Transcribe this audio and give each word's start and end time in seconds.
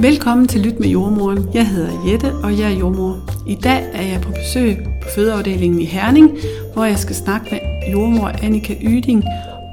Velkommen 0.00 0.48
til 0.48 0.60
Lyt 0.60 0.80
med 0.80 0.88
jordmoren. 0.88 1.48
Jeg 1.54 1.68
hedder 1.68 2.10
Jette, 2.10 2.32
og 2.42 2.58
jeg 2.58 2.72
er 2.72 2.78
jordmor. 2.78 3.16
I 3.46 3.54
dag 3.54 3.84
er 3.92 4.02
jeg 4.02 4.20
på 4.20 4.30
besøg 4.30 4.76
på 5.02 5.08
fødeafdelingen 5.14 5.80
i 5.80 5.84
Herning, 5.84 6.38
hvor 6.72 6.84
jeg 6.84 6.98
skal 6.98 7.16
snakke 7.16 7.46
med 7.50 7.92
jordmor 7.92 8.28
Annika 8.42 8.74
Yding 8.82 9.24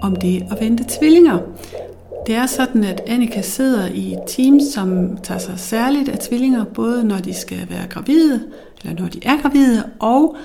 om 0.01 0.15
det 0.15 0.43
at 0.51 0.57
vente 0.61 0.85
tvillinger. 0.99 1.39
Det 2.27 2.35
er 2.35 2.45
sådan, 2.45 2.83
at 2.83 3.01
Annika 3.07 3.41
sidder 3.41 3.87
i 3.87 4.13
et 4.13 4.19
team, 4.27 4.59
som 4.73 5.17
tager 5.17 5.39
sig 5.39 5.59
særligt 5.59 6.09
af 6.09 6.19
tvillinger, 6.19 6.63
både 6.63 7.03
når 7.03 7.17
de 7.17 7.33
skal 7.33 7.69
være 7.69 7.87
gravide, 7.87 8.43
eller 8.83 9.01
når 9.01 9.09
de 9.09 9.19
er 9.23 9.41
gravide, 9.41 9.89
og 9.99 10.37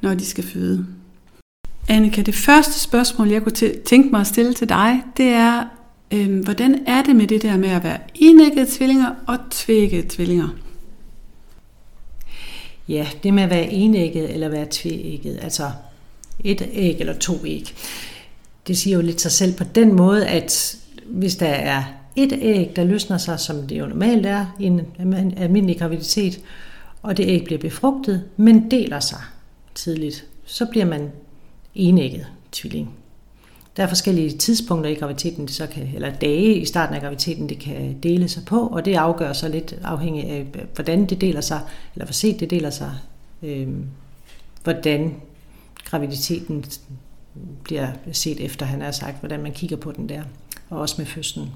når 0.00 0.14
de 0.14 0.24
skal 0.24 0.44
føde. 0.44 0.86
Annika, 1.88 2.22
det 2.22 2.34
første 2.34 2.80
spørgsmål, 2.80 3.28
jeg 3.28 3.42
kunne 3.42 3.74
tænke 3.84 4.08
mig 4.10 4.20
at 4.20 4.26
stille 4.26 4.54
til 4.54 4.68
dig, 4.68 5.02
det 5.16 5.28
er, 5.28 5.64
øh, 6.10 6.44
hvordan 6.44 6.84
er 6.86 7.02
det 7.02 7.16
med 7.16 7.26
det 7.26 7.42
der 7.42 7.56
med 7.56 7.68
at 7.68 7.84
være 7.84 7.98
enæggede 8.14 8.66
tvillinger 8.68 9.10
og 9.26 9.38
tvækkede 9.50 10.06
tvillinger? 10.08 10.48
Ja, 12.88 13.06
det 13.22 13.34
med 13.34 13.42
at 13.42 13.50
være 13.50 13.70
enægget 13.70 14.34
eller 14.34 14.48
være 14.48 14.66
tvækket, 14.70 15.38
altså 15.42 15.70
et 16.44 16.68
æg 16.72 16.96
eller 17.00 17.14
to 17.18 17.46
æg, 17.46 17.74
det 18.66 18.78
siger 18.78 18.96
jo 18.96 19.02
lidt 19.02 19.20
sig 19.20 19.32
selv 19.32 19.54
på 19.54 19.64
den 19.64 19.94
måde, 19.94 20.26
at 20.26 20.76
hvis 21.12 21.36
der 21.36 21.46
er 21.46 21.82
et 22.16 22.32
æg, 22.32 22.72
der 22.76 22.84
løsner 22.84 23.18
sig, 23.18 23.40
som 23.40 23.66
det 23.66 23.78
jo 23.78 23.86
normalt 23.86 24.26
er 24.26 24.46
i 24.58 24.64
en 24.64 24.80
almindelig 25.36 25.78
graviditet, 25.78 26.40
og 27.02 27.16
det 27.16 27.26
æg 27.28 27.44
bliver 27.44 27.58
befrugtet, 27.58 28.24
men 28.36 28.70
deler 28.70 29.00
sig 29.00 29.20
tidligt, 29.74 30.26
så 30.44 30.66
bliver 30.66 30.86
man 30.86 31.10
enægget 31.74 32.26
tvilling. 32.52 32.90
Der 33.76 33.82
er 33.82 33.86
forskellige 33.86 34.30
tidspunkter 34.30 34.90
i 34.90 34.94
graviditeten, 34.94 35.46
det 35.46 35.54
så 35.54 35.66
kan, 35.66 35.90
eller 35.94 36.14
dage 36.14 36.54
i 36.54 36.64
starten 36.64 36.94
af 36.94 37.00
graviditeten, 37.00 37.48
det 37.48 37.58
kan 37.58 37.98
dele 38.02 38.28
sig 38.28 38.44
på, 38.44 38.66
og 38.66 38.84
det 38.84 38.94
afgør 38.94 39.32
så 39.32 39.48
lidt 39.48 39.74
afhængig 39.84 40.24
af, 40.24 40.46
hvordan 40.74 41.06
det 41.06 41.20
deler 41.20 41.40
sig, 41.40 41.60
eller 41.94 42.04
hvor 42.04 42.12
set 42.12 42.40
det 42.40 42.50
deler 42.50 42.70
sig, 42.70 42.92
øh, 43.42 43.68
hvordan 44.62 45.14
graviditeten 45.84 46.64
bliver 47.64 47.88
set 48.12 48.44
efter, 48.44 48.66
han 48.66 48.80
har 48.80 48.90
sagt, 48.90 49.20
hvordan 49.20 49.42
man 49.42 49.52
kigger 49.52 49.76
på 49.76 49.92
den 49.92 50.08
der, 50.08 50.22
og 50.72 50.80
også 50.80 50.94
med 50.98 51.06
fødslen. 51.06 51.50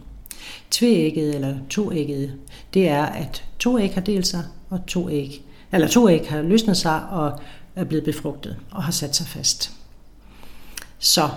Tvægget 0.71 1.35
eller 1.35 1.57
toægget, 1.71 2.33
det 2.75 2.89
er, 2.89 3.03
at 3.03 3.45
to 3.59 3.79
æg 3.79 3.95
har 3.95 4.01
delt 4.01 4.27
sig, 4.27 4.45
og 4.71 4.87
to 4.87 5.11
æg, 5.11 5.43
eller 5.73 5.89
to 5.89 6.09
æg 6.09 6.27
har 6.29 6.43
løsnet 6.43 6.77
sig 6.77 7.09
og 7.09 7.41
er 7.77 7.85
blevet 7.85 8.05
befrugtet 8.05 8.57
og 8.71 8.83
har 8.83 8.93
sat 8.93 9.17
sig 9.17 9.27
fast. 9.27 9.73
Så 10.99 11.29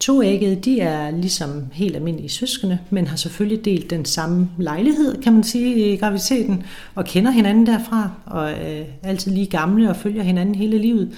Toægget, 0.00 0.64
de 0.64 0.80
er 0.80 1.10
ligesom 1.10 1.64
helt 1.72 1.96
almindelige 1.96 2.28
søskende, 2.28 2.78
men 2.90 3.06
har 3.06 3.16
selvfølgelig 3.16 3.64
delt 3.64 3.90
den 3.90 4.04
samme 4.04 4.50
lejlighed, 4.58 5.22
kan 5.22 5.32
man 5.32 5.44
sige, 5.44 5.92
i 5.92 5.96
graviditeten, 5.96 6.62
og 6.94 7.04
kender 7.04 7.30
hinanden 7.30 7.66
derfra, 7.66 8.10
og 8.26 8.50
er 8.50 8.80
øh, 8.80 8.86
altid 9.02 9.32
lige 9.32 9.46
gamle 9.46 9.90
og 9.90 9.96
følger 9.96 10.22
hinanden 10.22 10.54
hele 10.54 10.78
livet. 10.78 11.12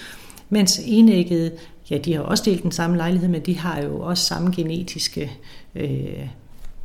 Mens 0.51 0.80
enægget, 0.84 1.53
ja, 1.91 1.98
de 1.98 2.15
har 2.15 2.20
også 2.20 2.45
delt 2.45 2.62
den 2.62 2.73
samme 2.73 2.97
lejlighed, 2.97 3.29
men 3.29 3.41
de 3.41 3.59
har 3.59 3.83
jo 3.83 4.01
også 4.01 4.25
samme 4.25 4.53
genetiske 4.56 5.33
øh, 5.75 6.29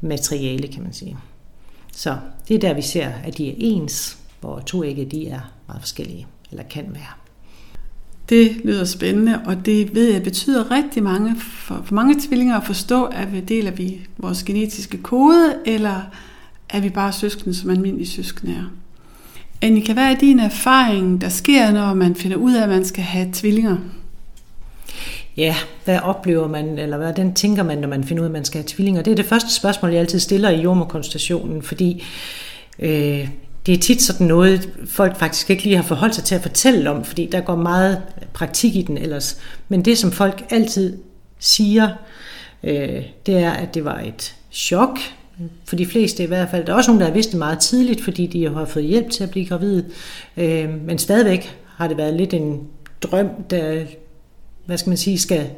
materiale, 0.02 0.68
kan 0.68 0.84
man 0.84 0.94
sige. 0.94 1.18
Så 1.92 2.18
det 2.48 2.56
er 2.56 2.60
der, 2.60 2.74
vi 2.74 2.82
ser, 2.82 3.08
at 3.08 3.38
de 3.38 3.50
er 3.50 3.54
ens, 3.58 4.18
hvor 4.40 4.60
toægget, 4.60 5.12
de 5.12 5.28
er 5.28 5.40
meget 5.68 5.82
forskellige, 5.82 6.28
eller 6.52 6.64
kan 6.64 6.86
være. 6.90 7.14
Det 8.30 8.62
lyder 8.64 8.86
spændende, 8.86 9.42
og 9.46 9.66
det 9.66 9.96
ved 9.96 10.14
jeg 10.14 10.24
betyder 10.24 10.72
rigtig 10.72 11.04
mange 11.04 11.36
for, 11.40 11.82
for 11.86 11.96
mange 11.96 12.16
tvillinger 12.20 12.58
at 12.58 12.66
forstå, 12.66 13.06
at 13.06 13.34
vi 13.34 13.40
deler 13.40 13.72
vi 13.72 14.08
vores 14.18 14.44
genetiske 14.44 14.98
kode, 14.98 15.56
eller 15.66 16.02
er 16.70 16.80
vi 16.80 16.90
bare 16.90 17.14
søskende, 17.14 17.56
som 17.56 17.70
almindelige 17.70 18.08
søskende 18.08 18.54
er. 18.54 18.64
Annika, 19.62 19.94
hvad 19.94 20.12
er 20.12 20.18
din 20.18 20.40
erfaring, 20.40 21.22
der 21.22 21.30
sker, 21.30 21.72
når 21.72 21.94
man 21.94 22.16
finder 22.16 22.38
ud 22.38 22.54
af, 22.54 22.64
at 22.64 22.70
man 22.70 22.86
skal 22.86 23.04
have 23.04 23.30
tvillinger? 23.34 23.78
Ja, 25.38 25.56
hvad 25.86 26.00
oplever 26.00 26.48
man, 26.48 26.80
eller 26.80 26.98
hvad 26.98 27.14
den 27.14 27.34
tænker 27.34 27.64
man, 27.64 27.78
når 27.78 27.88
man 27.88 28.04
finder 28.04 28.24
ud 28.24 28.26
af, 28.26 28.30
at 28.30 28.34
man 28.34 28.46
skal 28.46 28.62
have 28.62 28.68
tvillinger? 28.68 29.02
Det 29.02 29.12
er 29.12 29.16
det 29.16 29.26
første 29.26 29.54
spørgsmål, 29.54 29.92
jeg 29.92 30.00
altid 30.00 30.20
stiller 30.20 30.50
i 30.50 30.62
jordmorkonstationen, 30.62 31.62
fordi 31.62 32.04
øh, 32.80 33.28
det 33.66 33.74
er 33.74 33.78
tit 33.78 34.02
sådan 34.02 34.28
noget, 34.28 34.70
folk 34.86 35.18
faktisk 35.18 35.50
ikke 35.50 35.64
lige 35.64 35.76
har 35.76 35.84
forholdt 35.84 36.16
sig 36.16 36.24
til 36.24 36.36
at 36.36 36.42
fortælle 36.42 36.90
om, 36.90 37.04
fordi 37.04 37.26
der 37.26 37.42
går 37.42 37.56
meget 37.56 38.02
praktik 38.34 38.76
i 38.76 38.82
den 38.82 38.98
ellers. 38.98 39.38
Men 39.70 39.86
det, 39.86 39.98
som 39.98 40.12
folk 40.12 40.46
altid 40.50 40.98
siger, 41.40 41.90
øh, 42.64 43.04
det 43.26 43.38
er, 43.38 43.52
at 43.52 43.74
det 43.74 43.86
var 43.86 44.00
et 44.00 44.36
chok, 44.52 45.00
for 45.66 45.76
de 45.76 45.86
fleste 45.86 46.24
i 46.24 46.28
hvert 46.28 46.50
fald. 46.50 46.66
Der 46.66 46.74
er 46.74 46.78
også 46.78 46.92
nogen, 46.92 47.02
der 47.02 47.08
har 47.08 47.14
vidst 47.14 47.32
det 47.32 47.40
meget 47.40 47.60
tidligt, 47.60 48.04
fordi 48.04 48.28
de 48.28 48.50
har 48.50 48.66
fået 48.66 48.86
hjælp 48.86 49.10
til 49.10 49.24
at 49.24 49.32
blive 49.32 49.46
gravid. 49.46 49.84
Øh, 50.38 50.70
men 50.86 50.98
stadigvæk 50.98 51.58
har 51.76 51.88
det 51.88 51.98
været 51.98 52.14
lidt 52.14 52.34
en 52.34 52.60
drøm, 53.02 53.30
der, 53.50 53.86
hvad 54.66 54.78
skal 54.78 54.90
man 54.90 54.98
sige, 54.98 55.20
skal 55.20 55.50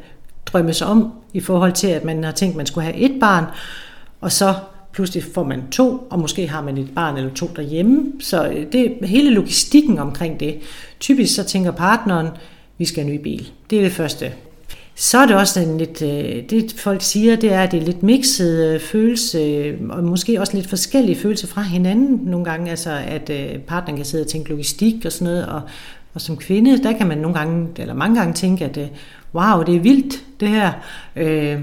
drømmes 0.46 0.82
om, 0.82 1.12
i 1.34 1.40
forhold 1.40 1.74
til, 1.74 1.88
at 1.88 2.04
man 2.04 2.24
har 2.24 2.32
tænkt, 2.32 2.54
at 2.54 2.58
man 2.58 2.66
skulle 2.66 2.86
have 2.86 2.98
et 2.98 3.20
barn, 3.20 3.46
og 4.22 4.32
så 4.32 4.56
pludselig 4.94 5.24
får 5.34 5.44
man 5.44 5.64
to, 5.72 6.08
og 6.10 6.20
måske 6.20 6.48
har 6.48 6.62
man 6.62 6.78
et 6.78 6.90
barn 6.96 7.18
eller 7.18 7.34
to 7.34 7.50
derhjemme. 7.56 8.12
Så 8.20 8.48
øh, 8.48 8.72
det 8.72 8.98
hele 9.02 9.30
logistikken 9.30 10.00
omkring 10.00 10.40
det. 10.40 10.60
Typisk 11.00 11.36
så 11.36 11.44
tænker 11.44 11.72
partneren, 11.72 12.28
vi 12.78 12.86
skal 12.86 13.04
have 13.04 13.14
en 13.14 13.20
ny 13.20 13.24
bil. 13.24 13.52
Det 13.70 13.78
er 13.78 13.84
det 13.84 13.92
første. 13.92 14.32
Så 14.96 15.18
er 15.18 15.26
det 15.26 15.36
også 15.36 15.60
en 15.60 15.78
lidt, 15.78 16.02
øh, 16.02 16.50
det 16.50 16.76
folk 16.78 17.02
siger, 17.02 17.36
det 17.36 17.54
er, 17.54 17.62
at 17.62 17.72
det 17.72 17.82
er 17.82 17.86
lidt 17.86 18.04
mixet 18.04 18.74
øh, 18.74 18.80
følelse, 18.80 19.74
og 19.90 20.04
måske 20.04 20.40
også 20.40 20.56
lidt 20.56 20.68
forskellige 20.68 21.16
følelser 21.16 21.48
fra 21.48 21.62
hinanden 21.62 22.20
nogle 22.24 22.46
gange, 22.46 22.70
altså 22.70 22.92
at 23.08 23.32
partneren 23.68 23.96
kan 23.96 24.06
sidde 24.06 24.24
og 24.24 24.28
tænke 24.28 24.50
logistik 24.50 25.06
og 25.06 25.12
sådan 25.12 25.26
noget, 25.26 25.46
og, 25.46 25.62
og 26.14 26.22
som 26.22 26.38
kvinde, 26.38 26.84
der 26.84 26.98
kan 26.98 27.08
man 27.08 27.18
nogle 27.18 27.38
gange, 27.38 27.68
eller 27.78 27.94
mange 27.94 28.20
gange 28.20 28.34
tænke, 28.34 28.66
at 28.66 28.78
øh, 28.78 28.88
wow, 29.36 29.64
det 29.64 29.76
er 29.76 29.80
vildt 29.80 30.24
det 30.40 30.50
her, 30.50 30.72
øh, 31.16 31.60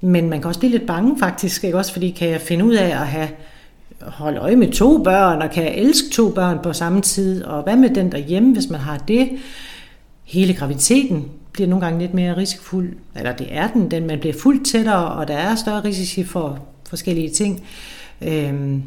men 0.00 0.30
man 0.30 0.40
kan 0.40 0.48
også 0.48 0.60
blive 0.60 0.72
lidt 0.72 0.86
bange 0.86 1.18
faktisk, 1.18 1.64
ikke? 1.64 1.78
også 1.78 1.92
fordi 1.92 2.10
kan 2.10 2.28
jeg 2.28 2.40
finde 2.40 2.64
ud 2.64 2.74
af 2.74 2.86
at 2.86 3.06
have 3.06 3.28
holde 4.00 4.38
øje 4.38 4.56
med 4.56 4.72
to 4.72 5.02
børn, 5.02 5.42
og 5.42 5.50
kan 5.50 5.64
jeg 5.64 5.74
elske 5.74 6.10
to 6.12 6.30
børn 6.30 6.58
på 6.62 6.72
samme 6.72 7.00
tid, 7.00 7.44
og 7.44 7.62
hvad 7.62 7.76
med 7.76 7.90
den 7.90 8.12
derhjemme, 8.12 8.52
hvis 8.52 8.70
man 8.70 8.80
har 8.80 8.98
det? 8.98 9.30
Hele 10.24 10.54
graviditeten 10.54 11.28
bliver 11.52 11.68
nogle 11.68 11.84
gange 11.84 12.00
lidt 12.00 12.14
mere 12.14 12.36
risikofuld, 12.36 12.92
eller 13.16 13.32
det 13.32 13.46
er 13.50 13.68
den, 13.68 13.90
den 13.90 14.06
man 14.06 14.18
bliver 14.18 14.34
fuldt 14.42 14.66
tættere, 14.66 15.12
og 15.12 15.28
der 15.28 15.34
er 15.34 15.54
større 15.54 15.84
risici 15.84 16.24
for 16.24 16.58
forskellige 16.88 17.30
ting. 17.30 17.62
Øhm, 18.22 18.82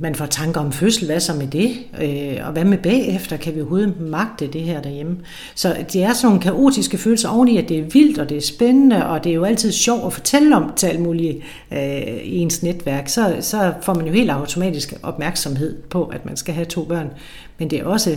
man 0.00 0.14
får 0.14 0.26
tanker 0.26 0.60
om 0.60 0.72
fødsel, 0.72 1.06
hvad 1.06 1.20
så 1.20 1.34
med 1.34 1.46
det? 1.46 1.76
Øh, 2.02 2.46
og 2.46 2.52
hvad 2.52 2.64
med 2.64 2.78
bagefter? 2.78 3.36
Kan 3.36 3.54
vi 3.54 3.60
overhovedet 3.60 4.00
magte 4.00 4.46
det 4.46 4.62
her 4.62 4.82
derhjemme? 4.82 5.16
Så 5.54 5.76
det 5.92 6.02
er 6.02 6.12
sådan 6.12 6.26
nogle 6.26 6.42
kaotiske 6.42 6.98
følelser 6.98 7.28
oveni, 7.28 7.56
at 7.56 7.68
det 7.68 7.78
er 7.78 7.82
vildt, 7.82 8.18
og 8.18 8.28
det 8.28 8.36
er 8.36 8.40
spændende, 8.40 9.06
og 9.06 9.24
det 9.24 9.30
er 9.30 9.34
jo 9.34 9.44
altid 9.44 9.72
sjovt 9.72 10.06
at 10.06 10.12
fortælle 10.12 10.56
om 10.56 10.72
til 10.76 10.86
alt 10.86 11.00
muligt 11.00 11.38
øh, 11.72 12.22
i 12.24 12.36
ens 12.36 12.62
netværk. 12.62 13.08
Så, 13.08 13.36
så 13.40 13.74
får 13.82 13.94
man 13.94 14.06
jo 14.06 14.12
helt 14.12 14.30
automatisk 14.30 14.94
opmærksomhed 15.02 15.82
på, 15.82 16.04
at 16.04 16.26
man 16.26 16.36
skal 16.36 16.54
have 16.54 16.64
to 16.64 16.84
børn. 16.84 17.10
Men 17.58 17.70
det 17.70 17.78
er 17.80 17.84
også 17.84 18.16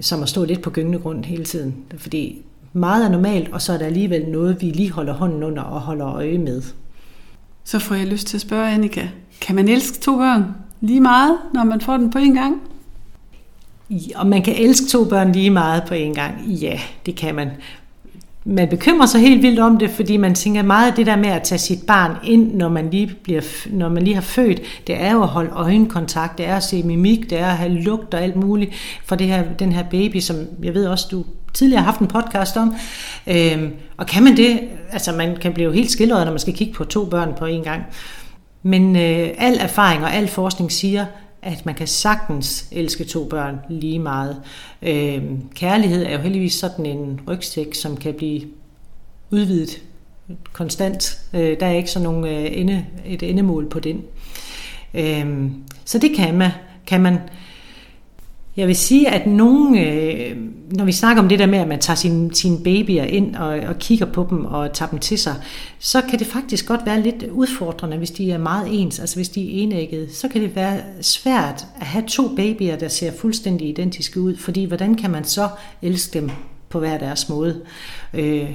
som 0.00 0.22
at 0.22 0.28
stå 0.28 0.44
lidt 0.44 0.62
på 0.62 0.70
gyngende 0.70 0.98
grund 0.98 1.24
hele 1.24 1.44
tiden. 1.44 1.74
Fordi 1.96 2.42
meget 2.72 3.04
er 3.04 3.08
normalt, 3.08 3.52
og 3.52 3.62
så 3.62 3.72
er 3.72 3.78
der 3.78 3.86
alligevel 3.86 4.28
noget, 4.28 4.56
vi 4.60 4.66
lige 4.66 4.90
holder 4.90 5.12
hånden 5.12 5.42
under 5.42 5.62
og 5.62 5.80
holder 5.80 6.06
øje 6.06 6.38
med. 6.38 6.62
Så 7.64 7.78
får 7.78 7.94
jeg 7.94 8.06
lyst 8.06 8.26
til 8.26 8.36
at 8.36 8.40
spørge 8.40 8.70
Annika, 8.70 9.08
kan 9.40 9.56
man 9.56 9.68
elske 9.68 9.98
to 9.98 10.16
børn? 10.16 10.44
Lige 10.80 11.00
meget, 11.00 11.36
når 11.54 11.64
man 11.64 11.80
får 11.80 11.96
den 11.96 12.10
på 12.10 12.18
en 12.18 12.34
gang? 12.34 12.60
Og 14.14 14.26
man 14.26 14.42
kan 14.42 14.54
elske 14.56 14.86
to 14.86 15.04
børn 15.04 15.32
lige 15.32 15.50
meget 15.50 15.82
på 15.88 15.94
en 15.94 16.14
gang. 16.14 16.46
Ja, 16.46 16.80
det 17.06 17.16
kan 17.16 17.34
man. 17.34 17.50
Man 18.44 18.68
bekymrer 18.68 19.06
sig 19.06 19.20
helt 19.20 19.42
vildt 19.42 19.58
om 19.58 19.78
det, 19.78 19.90
fordi 19.90 20.16
man 20.16 20.34
tænker 20.34 20.62
meget 20.62 20.90
af 20.90 20.96
det 20.96 21.06
der 21.06 21.16
med 21.16 21.28
at 21.28 21.42
tage 21.42 21.58
sit 21.58 21.86
barn 21.86 22.16
ind, 22.24 22.54
når 22.54 22.68
man 22.68 22.90
lige, 22.90 23.10
bliver, 23.22 23.40
når 23.70 23.88
man 23.88 24.02
lige 24.02 24.14
har 24.14 24.22
født, 24.22 24.60
det 24.86 25.02
er 25.02 25.12
jo 25.12 25.22
at 25.22 25.28
holde 25.28 25.50
øjenkontakt, 25.50 26.38
det 26.38 26.46
er 26.46 26.56
at 26.56 26.62
se 26.62 26.82
mimik, 26.82 27.30
det 27.30 27.38
er 27.38 27.46
at 27.46 27.56
have 27.56 27.72
lugt 27.72 28.14
og 28.14 28.22
alt 28.22 28.36
muligt 28.36 28.74
for 29.04 29.16
det 29.16 29.26
her, 29.26 29.44
den 29.58 29.72
her 29.72 29.84
baby, 29.90 30.20
som 30.20 30.36
jeg 30.62 30.74
ved 30.74 30.86
også, 30.86 31.06
du 31.10 31.24
tidligere 31.54 31.82
har 31.82 31.90
haft 31.90 32.00
en 32.00 32.06
podcast 32.06 32.56
om. 32.56 32.74
Øhm, 33.26 33.70
og 33.96 34.06
kan 34.06 34.22
man 34.22 34.36
det, 34.36 34.60
altså 34.92 35.12
man 35.12 35.36
kan 35.36 35.52
blive 35.52 35.74
helt 35.74 35.90
skildret, 35.90 36.24
når 36.24 36.32
man 36.32 36.38
skal 36.38 36.54
kigge 36.54 36.74
på 36.74 36.84
to 36.84 37.04
børn 37.04 37.34
på 37.38 37.46
en 37.46 37.62
gang. 37.62 37.82
Men 38.62 38.96
øh, 38.96 39.28
al 39.38 39.58
erfaring 39.60 40.02
og 40.02 40.14
al 40.14 40.28
forskning 40.28 40.72
siger, 40.72 41.06
at 41.42 41.66
man 41.66 41.74
kan 41.74 41.86
sagtens 41.86 42.68
elske 42.72 43.04
to 43.04 43.24
børn 43.24 43.58
lige 43.68 43.98
meget. 43.98 44.42
Øh, 44.82 45.22
kærlighed 45.54 46.06
er 46.06 46.12
jo 46.12 46.18
heldigvis 46.18 46.54
sådan 46.54 46.86
en 46.86 47.20
rygsæk, 47.28 47.74
som 47.74 47.96
kan 47.96 48.14
blive 48.14 48.42
udvidet 49.30 49.82
konstant. 50.52 51.20
Øh, 51.34 51.60
der 51.60 51.66
er 51.66 51.72
ikke 51.72 51.90
sådan 51.90 52.04
nogen, 52.04 52.24
øh, 52.24 52.48
ende, 52.52 52.86
et 53.06 53.22
endemål 53.22 53.68
på 53.68 53.80
den. 53.80 54.02
Øh, 54.94 55.50
så 55.84 55.98
det 55.98 56.16
kan 56.16 56.34
man. 56.34 56.50
Kan 56.86 57.00
man. 57.00 57.18
Jeg 58.60 58.68
vil 58.68 58.76
sige, 58.76 59.08
at 59.08 59.26
nogen, 59.26 59.78
øh, 59.78 60.36
når 60.70 60.84
vi 60.84 60.92
snakker 60.92 61.22
om 61.22 61.28
det 61.28 61.38
der 61.38 61.46
med, 61.46 61.58
at 61.58 61.68
man 61.68 61.78
tager 61.78 61.96
sine, 61.96 62.34
sine 62.34 62.58
babyer 62.64 63.04
ind 63.04 63.36
og, 63.36 63.48
og 63.48 63.78
kigger 63.78 64.06
på 64.06 64.26
dem 64.30 64.44
og 64.44 64.72
tager 64.72 64.90
dem 64.90 64.98
til 64.98 65.18
sig, 65.18 65.34
så 65.78 66.02
kan 66.10 66.18
det 66.18 66.26
faktisk 66.26 66.66
godt 66.66 66.80
være 66.86 67.02
lidt 67.02 67.22
udfordrende, 67.22 67.96
hvis 67.96 68.10
de 68.10 68.32
er 68.32 68.38
meget 68.38 68.68
ens, 68.70 68.98
altså 68.98 69.16
hvis 69.16 69.28
de 69.28 69.40
er 69.40 69.62
enægget. 69.62 70.12
Så 70.12 70.28
kan 70.28 70.42
det 70.42 70.56
være 70.56 70.80
svært 71.00 71.66
at 71.80 71.86
have 71.86 72.04
to 72.08 72.34
babyer, 72.36 72.76
der 72.76 72.88
ser 72.88 73.12
fuldstændig 73.12 73.68
identiske 73.68 74.20
ud, 74.20 74.36
fordi 74.36 74.64
hvordan 74.64 74.94
kan 74.94 75.10
man 75.10 75.24
så 75.24 75.48
elske 75.82 76.20
dem 76.20 76.30
på 76.68 76.78
hver 76.78 76.98
deres 76.98 77.28
måde? 77.28 77.60
Øh, 78.14 78.50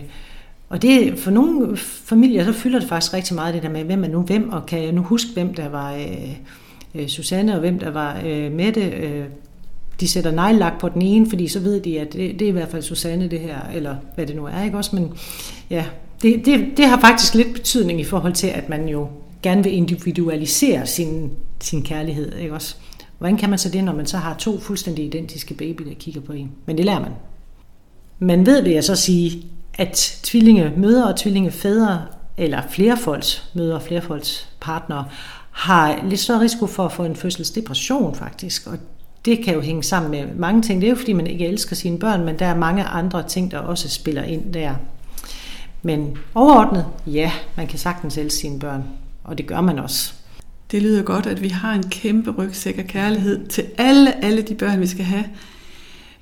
og 0.70 0.82
det, 0.82 1.20
for 1.20 1.32
nogle 1.32 1.78
familier, 1.78 2.46
så 2.46 2.54
fylder 2.54 2.80
det 2.80 2.90
faktisk 2.90 3.14
rigtig 3.14 3.36
meget 3.36 3.54
det 3.54 3.64
der 3.64 3.70
med, 3.70 3.84
hvem 3.84 4.04
er 4.04 4.08
nu 4.08 4.22
hvem, 4.22 4.50
og 4.50 4.66
kan 4.66 4.84
jeg 4.84 4.92
nu 4.92 5.02
huske, 5.02 5.30
hvem 5.34 5.54
der 5.54 5.70
var 5.70 5.94
øh, 5.94 6.36
øh 6.96 7.08
Susanne, 7.08 7.54
og 7.54 7.60
hvem 7.60 7.80
der 7.80 7.90
var 7.90 8.22
øh, 8.26 8.52
Mette. 8.52 8.82
Øh, 8.82 9.26
de 10.00 10.08
sætter 10.08 10.32
nejlagt 10.32 10.80
på 10.80 10.90
den 10.90 11.02
ene, 11.02 11.30
fordi 11.30 11.48
så 11.48 11.60
ved 11.60 11.82
de, 11.82 12.00
at 12.00 12.14
det, 12.14 12.40
det 12.40 12.42
er 12.42 12.50
i 12.50 12.52
hvert 12.52 12.72
fald 12.72 12.82
Susanne 12.82 13.28
det 13.28 13.40
her, 13.40 13.58
eller 13.74 13.96
hvad 14.16 14.26
det 14.26 14.36
nu 14.36 14.46
er, 14.46 14.64
ikke 14.64 14.78
også? 14.78 14.96
Men 14.96 15.14
ja, 15.70 15.86
det, 16.22 16.46
det, 16.46 16.78
det 16.78 16.86
har 16.86 17.00
faktisk 17.00 17.36
lidt 17.36 17.54
betydning 17.54 18.00
i 18.00 18.04
forhold 18.04 18.34
til, 18.34 18.48
at 18.48 18.70
man 18.70 18.88
jo 18.88 19.08
gerne 19.44 19.64
vil 19.64 19.74
individualisere 19.74 20.88
sin, 20.88 21.32
sin 21.62 21.84
kærlighed, 21.84 22.38
ikke 22.38 22.54
også? 22.54 22.76
Hvordan 23.18 23.38
kan 23.38 23.50
man 23.50 23.60
så 23.60 23.70
det, 23.70 23.84
når 23.84 23.94
man 23.94 24.06
så 24.06 24.18
har 24.18 24.34
to 24.34 24.60
fuldstændig 24.60 25.06
identiske 25.06 25.54
baby, 25.54 25.84
der 25.84 25.94
kigger 25.94 26.22
på 26.22 26.34
en? 26.34 26.52
Men 26.66 26.78
det 26.78 26.86
lærer 26.86 27.00
man. 27.00 27.12
Man 28.20 28.46
ved, 28.46 28.62
vil 28.64 28.72
jeg 28.72 28.84
så 28.84 28.96
sige, 28.96 29.46
at 29.74 30.20
tvillinge 30.24 30.72
mødre 30.78 31.08
og 31.08 31.16
tvillinge 31.16 31.52
fædre, 31.52 32.02
eller 32.38 32.62
flerfolds 32.70 33.52
mødre 33.54 33.76
og 33.76 33.82
flerfolds 33.82 34.50
partnere, 34.60 35.06
har 35.52 36.06
lidt 36.10 36.20
større 36.20 36.42
risiko 36.42 36.68
for 36.68 36.86
at 36.86 36.92
få 36.92 37.04
en 37.04 37.16
fødselsdepression 37.16 38.16
faktisk. 38.16 38.68
Og 38.68 38.78
det 39.26 39.44
kan 39.44 39.54
jo 39.54 39.62
hænge 39.62 39.84
sammen 39.84 40.12
med 40.12 40.36
mange 40.36 40.62
ting. 40.62 40.82
Det 40.82 40.88
er 40.88 40.92
jo 40.92 40.98
fordi, 40.98 41.14
man 41.14 41.28
ikke 41.28 41.48
elsker 41.48 41.76
sine 41.76 42.00
børn, 42.00 42.26
men 42.26 42.40
der 42.40 42.46
er 42.46 42.56
mange 42.56 42.84
andre 42.84 43.28
ting, 43.28 43.52
der 43.52 43.58
også 43.58 43.90
spiller 43.90 44.24
ind 44.24 44.54
der. 44.54 44.76
Men 45.82 46.18
overordnet, 46.36 46.86
ja, 47.08 47.32
man 47.58 47.68
kan 47.68 47.80
sagtens 47.80 48.18
elske 48.18 48.40
sine 48.40 48.60
børn, 48.60 48.84
og 49.24 49.38
det 49.38 49.48
gør 49.48 49.62
man 49.62 49.80
også. 49.80 50.14
Det 50.72 50.82
lyder 50.82 51.04
godt, 51.04 51.26
at 51.26 51.42
vi 51.42 51.48
har 51.48 51.74
en 51.74 51.84
kæmpe 51.84 52.32
rygsæk 52.32 52.78
af 52.78 52.88
kærlighed 52.88 53.48
til 53.48 53.66
alle, 53.78 54.26
alle 54.26 54.42
de 54.42 54.56
børn, 54.56 54.82
vi 54.82 54.88
skal 54.88 55.06
have. 55.06 55.26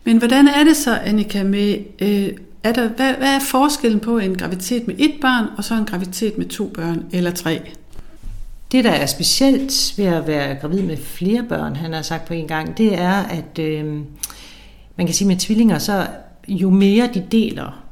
Men 0.04 0.18
hvordan 0.18 0.48
er 0.48 0.64
det 0.64 0.76
så, 0.76 0.98
Annika, 0.98 1.44
med, 1.44 1.78
øh, 2.02 2.30
er 2.64 2.72
der, 2.74 2.90
hvad, 2.90 3.14
hvad 3.14 3.36
er 3.36 3.40
forskellen 3.40 4.00
på 4.00 4.18
en 4.18 4.38
graviditet 4.38 4.88
med 4.88 4.96
et 5.00 5.14
barn, 5.22 5.46
og 5.58 5.64
så 5.64 5.76
en 5.76 5.86
graviditet 5.86 6.38
med 6.38 6.46
to 6.46 6.68
børn 6.68 7.06
eller 7.12 7.32
tre? 7.32 7.62
Det, 8.74 8.84
der 8.84 8.92
er 8.92 9.06
specielt 9.06 9.94
ved 9.98 10.06
at 10.06 10.28
være 10.28 10.56
gravid 10.56 10.82
med 10.82 10.98
flere 10.98 11.46
børn, 11.50 11.76
han 11.76 11.94
har 11.94 12.02
sagt 12.02 12.26
på 12.26 12.34
en 12.34 12.48
gang, 12.48 12.78
det 12.78 13.00
er, 13.00 13.14
at 13.14 13.60
øh, 13.60 13.86
man 14.96 15.08
kan 15.08 15.14
sige 15.14 15.28
med 15.28 15.36
tvillinger, 15.36 15.78
så 15.78 16.08
jo 16.48 16.70
mere 16.70 17.10
de 17.14 17.26
deler, 17.32 17.84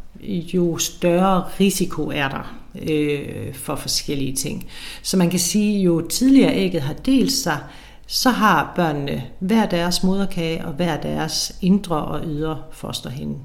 jo 0.54 0.78
større 0.78 1.44
risiko 1.60 2.08
er 2.08 2.30
der 2.30 2.58
øh, 2.82 3.54
for 3.54 3.76
forskellige 3.76 4.36
ting. 4.36 4.66
Så 5.02 5.18
man 5.18 5.30
kan 5.30 5.40
sige, 5.40 5.82
jo 5.82 6.08
tidligere 6.08 6.56
ægget 6.56 6.82
har 6.82 6.94
delt 6.94 7.32
sig, 7.32 7.58
så 8.08 8.30
har 8.30 8.74
børnene 8.76 9.24
hver 9.40 9.66
deres 9.66 10.04
moderkage 10.04 10.66
og 10.66 10.74
hver 10.74 11.02
deres 11.02 11.56
indre 11.62 12.06
og 12.06 12.22
ydre 12.26 12.62
fosterhinde. 12.72 13.38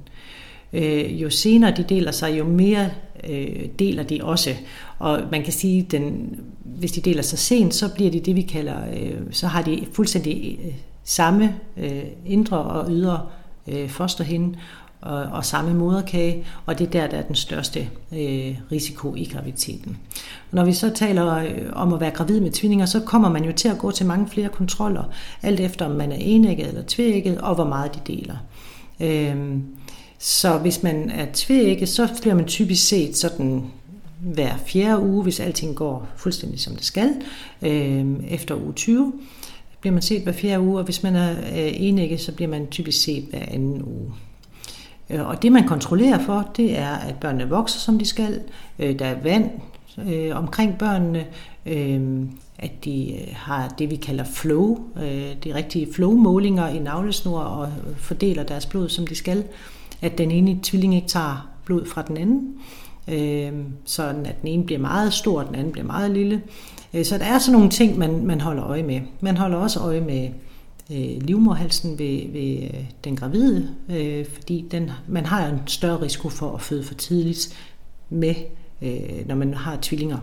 Øh, 0.72 1.22
jo 1.22 1.30
senere 1.30 1.76
de 1.76 1.82
deler 1.82 2.12
sig, 2.12 2.38
jo 2.38 2.44
mere 2.44 2.90
øh, 3.28 3.68
deler 3.78 4.02
de 4.02 4.20
også. 4.22 4.54
Og 4.98 5.20
man 5.30 5.42
kan 5.42 5.52
sige, 5.52 5.82
den, 5.82 6.36
hvis 6.64 6.92
de 6.92 7.00
deler 7.00 7.22
sig 7.22 7.38
sent, 7.38 7.74
så 7.74 7.94
bliver 7.94 8.10
de 8.10 8.20
det, 8.20 8.36
vi 8.36 8.42
kalder, 8.42 8.76
øh, 8.96 9.20
så 9.30 9.46
har 9.46 9.62
de 9.62 9.86
fuldstændig 9.92 10.58
øh, 10.64 10.72
samme 11.04 11.54
øh, 11.76 12.02
indre 12.26 12.58
og 12.58 12.90
ydre 12.90 13.20
øh, 13.68 13.88
fosterhinde 13.88 14.58
og, 15.00 15.22
og 15.22 15.44
samme 15.44 15.74
moderkage, 15.74 16.44
og 16.66 16.78
det 16.78 16.86
er 16.86 16.90
der, 16.90 17.06
der 17.06 17.16
er 17.16 17.22
den 17.22 17.34
største 17.34 17.80
øh, 18.12 18.56
risiko 18.72 19.14
i 19.14 19.24
graviditeten. 19.24 19.96
Når 20.50 20.64
vi 20.64 20.72
så 20.72 20.90
taler 20.94 21.36
øh, 21.36 21.72
om 21.72 21.92
at 21.92 22.00
være 22.00 22.10
gravid 22.10 22.40
med 22.40 22.50
tvillinger, 22.50 22.86
så 22.86 23.00
kommer 23.00 23.28
man 23.28 23.44
jo 23.44 23.52
til 23.52 23.68
at 23.68 23.78
gå 23.78 23.90
til 23.90 24.06
mange 24.06 24.28
flere 24.28 24.48
kontroller, 24.48 25.04
alt 25.42 25.60
efter 25.60 25.86
om 25.86 25.90
man 25.90 26.12
er 26.12 26.16
enægget 26.20 26.68
eller 26.68 26.82
tvægget, 26.86 27.38
og 27.38 27.54
hvor 27.54 27.64
meget 27.64 27.94
de 27.94 28.14
deler. 28.14 28.36
Øh, 29.00 29.58
så 30.18 30.58
hvis 30.58 30.82
man 30.82 31.10
er 31.10 31.26
tvækket, 31.32 31.88
så 31.88 32.08
bliver 32.20 32.34
man 32.34 32.46
typisk 32.46 32.88
set 32.88 33.16
sådan 33.16 33.64
hver 34.20 34.56
fjerde 34.66 35.02
uge, 35.02 35.22
hvis 35.22 35.40
alting 35.40 35.76
går 35.76 36.08
fuldstændig 36.16 36.60
som 36.60 36.76
det 36.76 36.84
skal, 36.84 37.14
øh, 37.62 38.06
efter 38.28 38.54
uge 38.54 38.72
20 38.72 39.12
bliver 39.86 39.92
man 39.94 40.02
set 40.02 40.22
hver 40.22 40.32
fjerde 40.32 40.60
uge, 40.62 40.78
og 40.78 40.84
hvis 40.84 41.02
man 41.02 41.16
er 41.16 41.30
øh, 41.30 41.72
enægget, 41.74 42.20
så 42.20 42.32
bliver 42.32 42.48
man 42.48 42.66
typisk 42.66 43.04
set 43.04 43.24
hver 43.30 43.42
anden 43.48 43.82
uge. 43.82 44.12
Øh, 45.10 45.28
og 45.28 45.42
det 45.42 45.52
man 45.52 45.68
kontrollerer 45.68 46.24
for, 46.24 46.50
det 46.56 46.78
er, 46.78 46.88
at 46.88 47.14
børnene 47.20 47.48
vokser, 47.48 47.78
som 47.78 47.98
de 47.98 48.04
skal. 48.04 48.40
Øh, 48.78 48.98
der 48.98 49.06
er 49.06 49.22
vand 49.22 49.50
øh, 50.08 50.36
omkring 50.36 50.78
børnene. 50.78 51.26
Øh, 51.66 52.26
at 52.58 52.84
de 52.84 53.18
har 53.32 53.74
det, 53.78 53.90
vi 53.90 53.96
kalder 53.96 54.24
flow, 54.24 54.78
de 55.44 55.54
rigtige 55.54 55.92
flow-målinger 55.94 56.68
i 56.68 56.78
navlesnor 56.78 57.40
og 57.40 57.72
fordeler 57.96 58.42
deres 58.42 58.66
blod, 58.66 58.88
som 58.88 59.06
de 59.06 59.14
skal. 59.14 59.44
At 60.02 60.18
den 60.18 60.30
ene 60.30 60.58
tvilling 60.62 60.94
ikke 60.94 61.08
tager 61.08 61.48
blod 61.64 61.86
fra 61.86 62.02
den 62.02 62.16
anden, 62.16 62.54
øh, 63.08 63.52
sådan 63.84 64.26
at 64.26 64.40
den 64.40 64.48
ene 64.48 64.64
bliver 64.64 64.80
meget 64.80 65.12
stor, 65.12 65.40
og 65.40 65.46
den 65.46 65.54
anden 65.54 65.72
bliver 65.72 65.86
meget 65.86 66.10
lille. 66.10 66.42
Øh, 66.94 67.04
så 67.04 67.18
der 67.18 67.24
er 67.24 67.38
sådan 67.38 67.52
nogle 67.52 67.70
ting, 67.70 67.98
man, 67.98 68.26
man 68.26 68.40
holder 68.40 68.64
øje 68.64 68.82
med. 68.82 69.00
Man 69.20 69.36
holder 69.36 69.58
også 69.58 69.80
øje 69.80 70.00
med 70.00 70.28
øh, 70.90 71.22
livmorhalsen 71.22 71.98
ved, 71.98 72.32
ved 72.32 72.62
øh, 72.62 72.84
den 73.04 73.16
gravide, 73.16 73.68
øh, 73.88 74.26
fordi 74.34 74.64
den, 74.70 74.90
man 75.08 75.26
har 75.26 75.46
en 75.46 75.60
større 75.66 76.02
risiko 76.02 76.28
for 76.28 76.54
at 76.54 76.62
føde 76.62 76.84
for 76.84 76.94
tidligt 76.94 77.72
med, 78.10 78.34
øh, 78.82 79.28
når 79.28 79.34
man 79.34 79.54
har 79.54 79.78
tvillinger. 79.82 80.18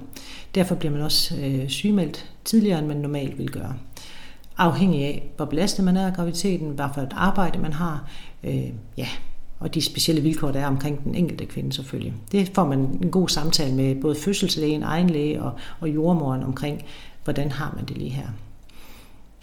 Derfor 0.55 0.75
bliver 0.75 0.91
man 0.91 1.01
også 1.01 1.35
øh, 1.35 1.69
sygemeldt 1.69 2.31
tidligere, 2.45 2.79
end 2.79 2.87
man 2.87 2.97
normalt 2.97 3.37
vil 3.37 3.49
gøre. 3.49 3.75
Afhængig 4.57 5.05
af, 5.05 5.31
hvor 5.35 5.45
belastet 5.45 5.85
man 5.85 5.97
er 5.97 6.07
af 6.07 6.13
graviditeten, 6.13 6.69
hvad 6.69 6.85
for 6.93 7.01
et 7.01 7.13
arbejde 7.15 7.59
man 7.59 7.73
har, 7.73 8.09
øh, 8.43 8.69
ja, 8.97 9.07
og 9.63 9.73
de 9.73 9.81
specielle 9.81 10.21
vilkår, 10.21 10.51
der 10.51 10.59
er 10.59 10.67
omkring 10.67 11.03
den 11.03 11.15
enkelte 11.15 11.45
kvinde 11.45 11.73
selvfølgelig. 11.73 12.13
Det 12.31 12.51
får 12.55 12.65
man 12.67 12.79
en 12.79 13.11
god 13.11 13.29
samtale 13.29 13.75
med 13.75 14.01
både 14.01 14.15
fødselslægen, 14.15 14.83
egen 14.83 15.09
læge 15.09 15.43
og, 15.43 15.51
og 15.79 15.89
jordmoren 15.89 16.43
omkring, 16.43 16.85
hvordan 17.23 17.51
har 17.51 17.73
man 17.75 17.85
det 17.85 17.97
lige 17.97 18.09
her. 18.09 18.27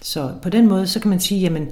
Så 0.03 0.31
på 0.43 0.49
den 0.49 0.69
måde, 0.69 0.87
så 0.87 1.01
kan 1.01 1.11
man 1.11 1.21
sige, 1.21 1.41
jamen 1.41 1.69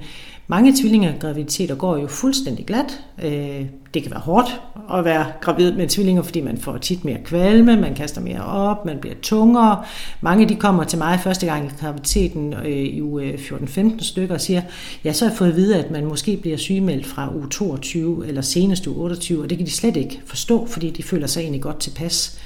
mange 0.47 0.73
tvillinger 0.81 1.13
graviditeter 1.19 1.75
går 1.75 1.97
jo 1.97 2.07
fuldstændig 2.07 2.65
glat. 2.65 3.03
Øh, 3.23 3.65
det 3.93 4.03
kan 4.03 4.11
være 4.11 4.19
hårdt 4.19 4.61
at 4.93 5.05
være 5.05 5.25
gravid 5.41 5.71
med 5.71 5.87
tvillinger, 5.87 6.21
fordi 6.21 6.41
man 6.41 6.57
får 6.57 6.77
tit 6.77 7.05
mere 7.05 7.17
kvalme, 7.25 7.75
man 7.75 7.95
kaster 7.95 8.21
mere 8.21 8.43
op, 8.45 8.85
man 8.85 8.97
bliver 8.97 9.15
tungere. 9.21 9.83
Mange 10.21 10.49
de 10.49 10.55
kommer 10.55 10.83
til 10.83 10.97
mig 10.97 11.19
første 11.19 11.45
gang 11.45 11.65
i 11.65 11.69
graviditeten 11.79 12.53
øh, 12.53 12.67
i 12.67 13.01
uge 13.01 13.23
øh, 13.23 13.33
14-15 13.33 14.03
stykker 14.03 14.35
og 14.35 14.41
siger, 14.41 14.61
ja, 15.03 15.13
så 15.13 15.25
har 15.25 15.31
jeg 15.31 15.37
fået 15.37 15.49
at 15.49 15.55
vide, 15.55 15.83
at 15.83 15.91
man 15.91 16.05
måske 16.05 16.37
bliver 16.37 16.57
sygemeldt 16.57 17.05
fra 17.05 17.35
uge 17.35 17.49
22 17.49 18.27
eller 18.27 18.41
senest 18.41 18.87
uge 18.87 18.97
28, 18.97 19.43
og 19.43 19.49
det 19.49 19.57
kan 19.57 19.67
de 19.67 19.71
slet 19.71 19.97
ikke 19.97 20.21
forstå, 20.25 20.65
fordi 20.65 20.89
de 20.89 21.03
føler 21.03 21.27
sig 21.27 21.41
egentlig 21.41 21.61
godt 21.61 21.79
tilpas. 21.79 22.39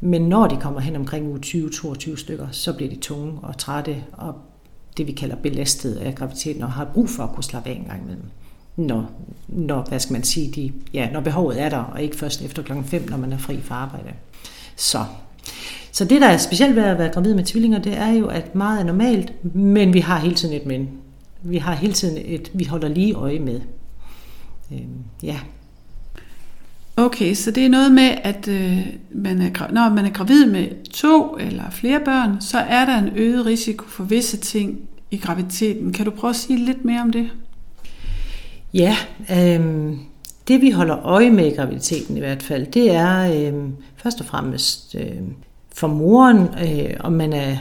Men 0.00 0.22
når 0.22 0.46
de 0.46 0.56
kommer 0.56 0.80
hen 0.80 0.96
omkring 0.96 1.28
uge 1.28 1.40
20-22 1.44 2.16
stykker, 2.16 2.46
så 2.50 2.72
bliver 2.72 2.90
de 2.90 2.96
tunge 2.96 3.32
og 3.42 3.58
trætte 3.58 3.96
og 4.12 4.34
det, 5.00 5.06
vi 5.06 5.12
kalder 5.12 5.36
belastet 5.36 5.94
af 5.94 6.14
graviditeten, 6.14 6.62
og 6.62 6.72
har 6.72 6.84
brug 6.84 7.08
for 7.08 7.22
at 7.22 7.30
kunne 7.30 7.44
slappe 7.44 7.70
af 7.70 7.74
en 7.74 7.84
gang 7.84 8.02
imellem. 8.02 8.24
Når, 8.76 9.10
når, 9.48 9.82
hvad 9.88 10.00
skal 10.00 10.12
man 10.12 10.22
sige, 10.22 10.50
de, 10.50 10.72
ja, 10.94 11.10
når 11.10 11.20
behovet 11.20 11.60
er 11.60 11.68
der, 11.68 11.78
og 11.78 12.02
ikke 12.02 12.16
først 12.16 12.42
efter 12.42 12.62
klokken 12.62 12.84
5, 12.84 13.10
når 13.10 13.16
man 13.16 13.32
er 13.32 13.38
fri 13.38 13.60
fra 13.60 13.74
arbejde. 13.74 14.08
Så. 14.76 15.04
Så 15.92 16.04
det, 16.04 16.20
der 16.20 16.26
er 16.26 16.36
specielt 16.36 16.76
ved 16.76 16.82
at 16.82 16.98
være 16.98 17.12
gravid 17.12 17.34
med 17.34 17.44
tvillinger, 17.44 17.78
det 17.78 17.98
er 17.98 18.12
jo, 18.12 18.26
at 18.26 18.54
meget 18.54 18.80
er 18.80 18.84
normalt, 18.84 19.54
men 19.54 19.94
vi 19.94 20.00
har 20.00 20.18
hele 20.18 20.34
tiden 20.34 20.54
et 20.54 20.66
men. 20.66 20.88
Vi 21.42 21.58
har 21.58 21.74
hele 21.74 21.92
tiden 21.92 22.18
et, 22.24 22.50
vi 22.54 22.64
holder 22.64 22.88
lige 22.88 23.14
øje 23.14 23.38
med. 23.38 23.60
Øhm, 24.72 25.04
ja. 25.22 25.36
Okay, 26.96 27.34
så 27.34 27.50
det 27.50 27.64
er 27.64 27.68
noget 27.68 27.92
med, 27.92 28.10
at 28.22 28.48
øh, 28.48 28.86
man 29.10 29.40
er, 29.40 29.72
når 29.72 29.94
man 29.94 30.04
er 30.04 30.10
gravid 30.10 30.46
med 30.46 30.90
to 30.90 31.36
eller 31.40 31.70
flere 31.70 32.00
børn, 32.04 32.40
så 32.40 32.58
er 32.58 32.84
der 32.84 32.98
en 32.98 33.10
øget 33.16 33.46
risiko 33.46 33.86
for 33.86 34.04
visse 34.04 34.36
ting 34.36 34.80
i 35.10 35.16
graviditeten. 35.16 35.92
Kan 35.92 36.04
du 36.04 36.10
prøve 36.10 36.30
at 36.30 36.36
sige 36.36 36.64
lidt 36.64 36.84
mere 36.84 37.00
om 37.00 37.12
det? 37.12 37.30
Ja, 38.74 38.96
øh, 39.30 39.90
det 40.48 40.60
vi 40.60 40.70
holder 40.70 41.06
øje 41.06 41.30
med 41.30 41.46
i 41.46 41.54
graviditeten 41.56 42.16
i 42.16 42.20
hvert 42.20 42.42
fald, 42.42 42.66
det 42.66 42.90
er 42.90 43.50
øh, 43.52 43.68
først 43.96 44.20
og 44.20 44.26
fremmest 44.26 44.94
øh, 44.94 45.20
for 45.74 45.86
moren, 45.86 46.38
øh, 46.38 46.96
om 47.00 47.12
man 47.12 47.32
er, 47.32 47.56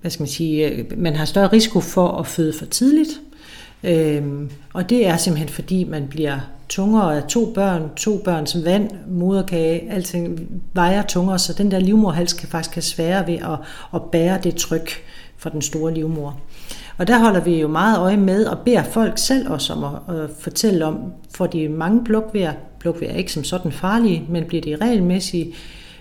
hvad 0.00 0.10
skal 0.10 0.22
man 0.22 0.28
sige, 0.28 0.68
øh, 0.68 0.98
man 0.98 1.16
har 1.16 1.24
større 1.24 1.52
risiko 1.52 1.80
for 1.80 2.08
at 2.08 2.26
føde 2.26 2.52
for 2.58 2.66
tidligt. 2.66 3.20
Øh, 3.84 4.22
og 4.72 4.90
det 4.90 5.06
er 5.06 5.16
simpelthen 5.16 5.48
fordi, 5.48 5.84
man 5.84 6.06
bliver 6.08 6.40
tungere 6.68 7.16
af 7.16 7.22
to 7.22 7.52
børn, 7.54 7.94
to 7.96 8.20
børn 8.24 8.46
som 8.46 8.64
vand, 8.64 8.90
moderkage, 9.08 9.90
alting 9.90 10.48
vejer 10.72 11.02
tungere, 11.02 11.38
så 11.38 11.52
den 11.52 11.70
der 11.70 11.78
livmorhals 11.78 12.32
kan 12.32 12.48
faktisk 12.48 12.74
have 12.74 12.82
sværere 12.82 13.26
ved 13.26 13.34
at, 13.34 13.58
at 13.94 14.02
bære 14.02 14.40
det 14.42 14.54
tryk, 14.54 14.90
for 15.38 15.50
den 15.50 15.62
store 15.62 15.94
livmor. 15.94 16.40
Og 16.98 17.06
der 17.06 17.18
holder 17.18 17.40
vi 17.40 17.60
jo 17.60 17.68
meget 17.68 17.98
øje 17.98 18.16
med 18.16 18.44
og 18.44 18.58
beder 18.58 18.82
folk 18.82 19.18
selv 19.18 19.50
også 19.50 19.72
om 19.72 19.84
at, 19.84 20.14
øh, 20.22 20.28
fortælle 20.38 20.84
om, 20.84 21.12
får 21.34 21.46
de 21.46 21.68
mange 21.68 22.04
blokvejr. 22.04 22.52
Blokvejr 22.78 23.10
er 23.10 23.16
ikke 23.16 23.32
som 23.32 23.44
sådan 23.44 23.72
farlige, 23.72 24.24
men 24.28 24.44
bliver 24.44 24.62
de 24.62 24.76
regelmæssige, 24.76 25.54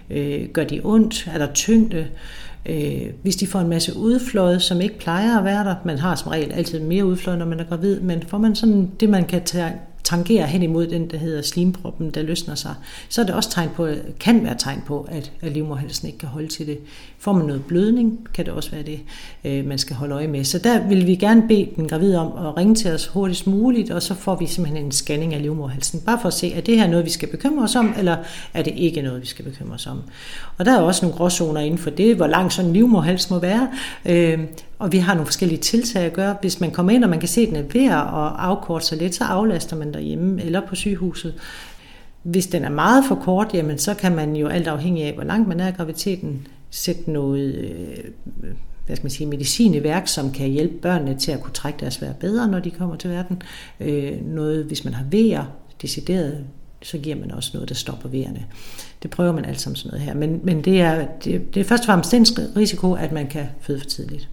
øh, 0.10 0.50
gør 0.54 0.64
de 0.64 0.82
ondt, 0.84 1.30
er 1.34 1.38
der 1.38 1.54
tyngde, 1.54 2.08
øh, 2.66 3.02
hvis 3.22 3.36
de 3.36 3.48
får 3.48 3.60
en 3.60 3.70
masse 3.70 3.98
udfløjet, 3.98 4.62
som 4.62 4.82
ikke 4.82 5.00
plejer 5.00 5.38
at 5.38 5.46
være 5.46 5.64
der, 5.64 5.76
man 5.86 5.98
har 5.98 6.16
som 6.16 6.32
regel 6.32 6.52
altid 6.52 6.80
mere 6.80 7.06
udfløjet, 7.06 7.40
når 7.40 7.46
man 7.46 7.60
er 7.60 7.64
gravid, 7.64 8.00
men 8.00 8.24
får 8.28 8.38
man 8.38 8.56
sådan 8.56 8.92
det, 9.00 9.10
man 9.10 9.26
kan 9.26 9.44
tage, 9.44 9.74
tangerer 10.08 10.46
hen 10.46 10.64
imod 10.64 10.88
den, 10.88 11.10
der 11.10 11.18
hedder 11.18 11.42
slimproppen, 11.42 12.10
der 12.10 12.22
løsner 12.22 12.56
sig, 12.56 12.76
så 13.10 13.22
er 13.22 13.26
det 13.26 13.36
også 13.36 13.52
tegn 13.52 13.70
på, 13.76 13.90
kan 14.20 14.44
være 14.44 14.56
tegn 14.58 14.84
på, 14.86 15.08
at, 15.12 15.32
at 15.42 15.52
livmorhalsen 15.52 16.08
ikke 16.08 16.20
kan 16.20 16.30
holde 16.30 16.48
til 16.48 16.68
det. 16.68 16.80
Får 17.20 17.34
man 17.34 17.46
noget 17.46 17.66
blødning, 17.66 18.28
kan 18.34 18.46
det 18.46 18.54
også 18.54 18.72
være 18.72 18.84
det, 18.84 19.00
øh, 19.46 19.66
man 19.66 19.78
skal 19.78 19.96
holde 19.96 20.16
øje 20.16 20.28
med. 20.28 20.44
Så 20.44 20.60
der 20.60 20.88
vil 20.88 21.08
vi 21.08 21.16
gerne 21.16 21.48
bede 21.48 21.70
den 21.76 21.88
gravide 21.88 22.20
om 22.20 22.46
at 22.46 22.58
ringe 22.58 22.76
til 22.76 22.92
os 22.92 23.08
hurtigst 23.08 23.48
muligt, 23.48 23.92
og 23.92 24.02
så 24.02 24.14
får 24.14 24.36
vi 24.36 24.46
simpelthen 24.46 24.86
en 24.86 24.92
scanning 24.92 25.34
af 25.34 25.42
livmorhalsen, 25.42 26.02
bare 26.02 26.20
for 26.22 26.28
at 26.28 26.34
se, 26.34 26.54
er 26.54 26.62
det 26.62 26.78
her 26.78 26.88
noget, 26.88 27.06
vi 27.06 27.10
skal 27.10 27.28
bekymre 27.30 27.64
os 27.64 27.76
om, 27.76 27.94
eller 27.98 28.18
er 28.54 28.62
det 28.62 28.74
ikke 28.76 29.02
noget, 29.02 29.22
vi 29.22 29.28
skal 29.28 29.46
bekymre 29.46 29.74
os 29.74 29.88
om. 29.88 30.02
Og 30.58 30.66
der 30.66 30.78
er 30.78 30.82
også 30.82 31.06
nogle 31.06 31.18
gråzoner 31.18 31.62
inden 31.62 31.80
for 31.80 31.90
det, 31.90 32.16
hvor 32.16 32.28
lang 32.28 32.52
sådan 32.52 32.70
en 32.70 32.74
livmorhals 32.74 33.30
må 33.30 33.40
være, 33.40 33.68
øh, 34.06 34.40
og 34.80 34.92
vi 34.92 34.98
har 34.98 35.14
nogle 35.14 35.26
forskellige 35.26 35.60
tiltag 35.60 36.04
at 36.04 36.14
gøre. 36.14 36.36
Hvis 36.42 36.60
man 36.60 36.72
kommer 36.72 36.92
ind, 36.92 37.04
og 37.04 37.10
man 37.10 37.20
kan 37.20 37.30
se, 37.30 37.42
at 37.42 37.48
den 37.48 37.56
er 37.56 37.62
ved 37.74 37.86
at 37.86 38.38
afkorte 38.38 38.86
sig 38.86 38.98
lidt, 38.98 39.16
så 39.16 39.24
aflaster 39.24 39.76
man 39.76 39.94
derhjemme 39.94 40.44
eller 40.44 40.62
på 40.68 40.76
sygehuset. 40.76 41.34
Hvis 42.24 42.48
den 42.48 42.64
er 42.64 42.70
meget 42.70 43.06
for 43.08 43.16
kort, 43.16 43.54
jamen, 43.54 43.78
så 43.78 43.94
kan 43.94 44.16
man 44.16 44.36
jo 44.36 44.48
alt 44.48 44.68
afhængig 44.68 45.04
af, 45.04 45.14
hvor 45.14 45.24
langt 45.24 45.48
man 45.48 45.60
er 45.60 45.68
i 45.68 45.72
graviditeten, 45.72 46.48
sætte 46.70 47.12
noget 47.12 47.56
øh, 47.56 47.98
hvad 48.86 48.96
skal 48.96 49.06
man 49.06 49.12
sige, 49.12 49.28
medicin 49.28 49.74
i 49.74 49.84
værk, 49.84 50.08
som 50.08 50.32
kan 50.32 50.50
hjælpe 50.50 50.74
børnene 50.78 51.18
til 51.18 51.32
at 51.32 51.42
kunne 51.42 51.54
trække 51.54 51.80
deres 51.80 52.02
vejr 52.02 52.14
bedre, 52.14 52.48
når 52.48 52.60
de 52.60 52.72
kommer 52.72 52.96
til 52.96 53.10
verden. 53.10 53.42
Øh, 53.80 54.26
noget, 54.26 54.66
hvis 54.66 54.86
man 54.86 54.94
har 54.94 55.06
vejer, 55.12 55.44
decideret, 55.82 56.44
så 56.82 56.98
giver 56.98 57.16
man 57.16 57.32
også 57.32 57.52
noget, 57.54 57.70
der 57.70 57.76
stopper 57.76 58.10
vejerne. 58.10 58.46
Det 59.04 59.12
prøver 59.12 59.32
man 59.32 59.46
alt 59.46 59.62
sammen 59.62 59.76
sådan 59.76 59.90
noget 59.90 60.06
her. 60.06 60.14
Men, 60.14 60.40
men 60.44 60.62
det, 60.62 60.82
er, 60.82 61.08
det, 61.24 61.54
det 61.54 61.60
er 61.60 61.64
først 61.64 61.82
og 61.82 61.86
fremmest 61.86 62.12
den 62.12 62.26
risiko, 62.58 62.94
at 62.94 63.12
man 63.12 63.28
kan 63.28 63.46
føde 63.62 63.80
for 63.80 63.88
tidligt. 63.88 64.30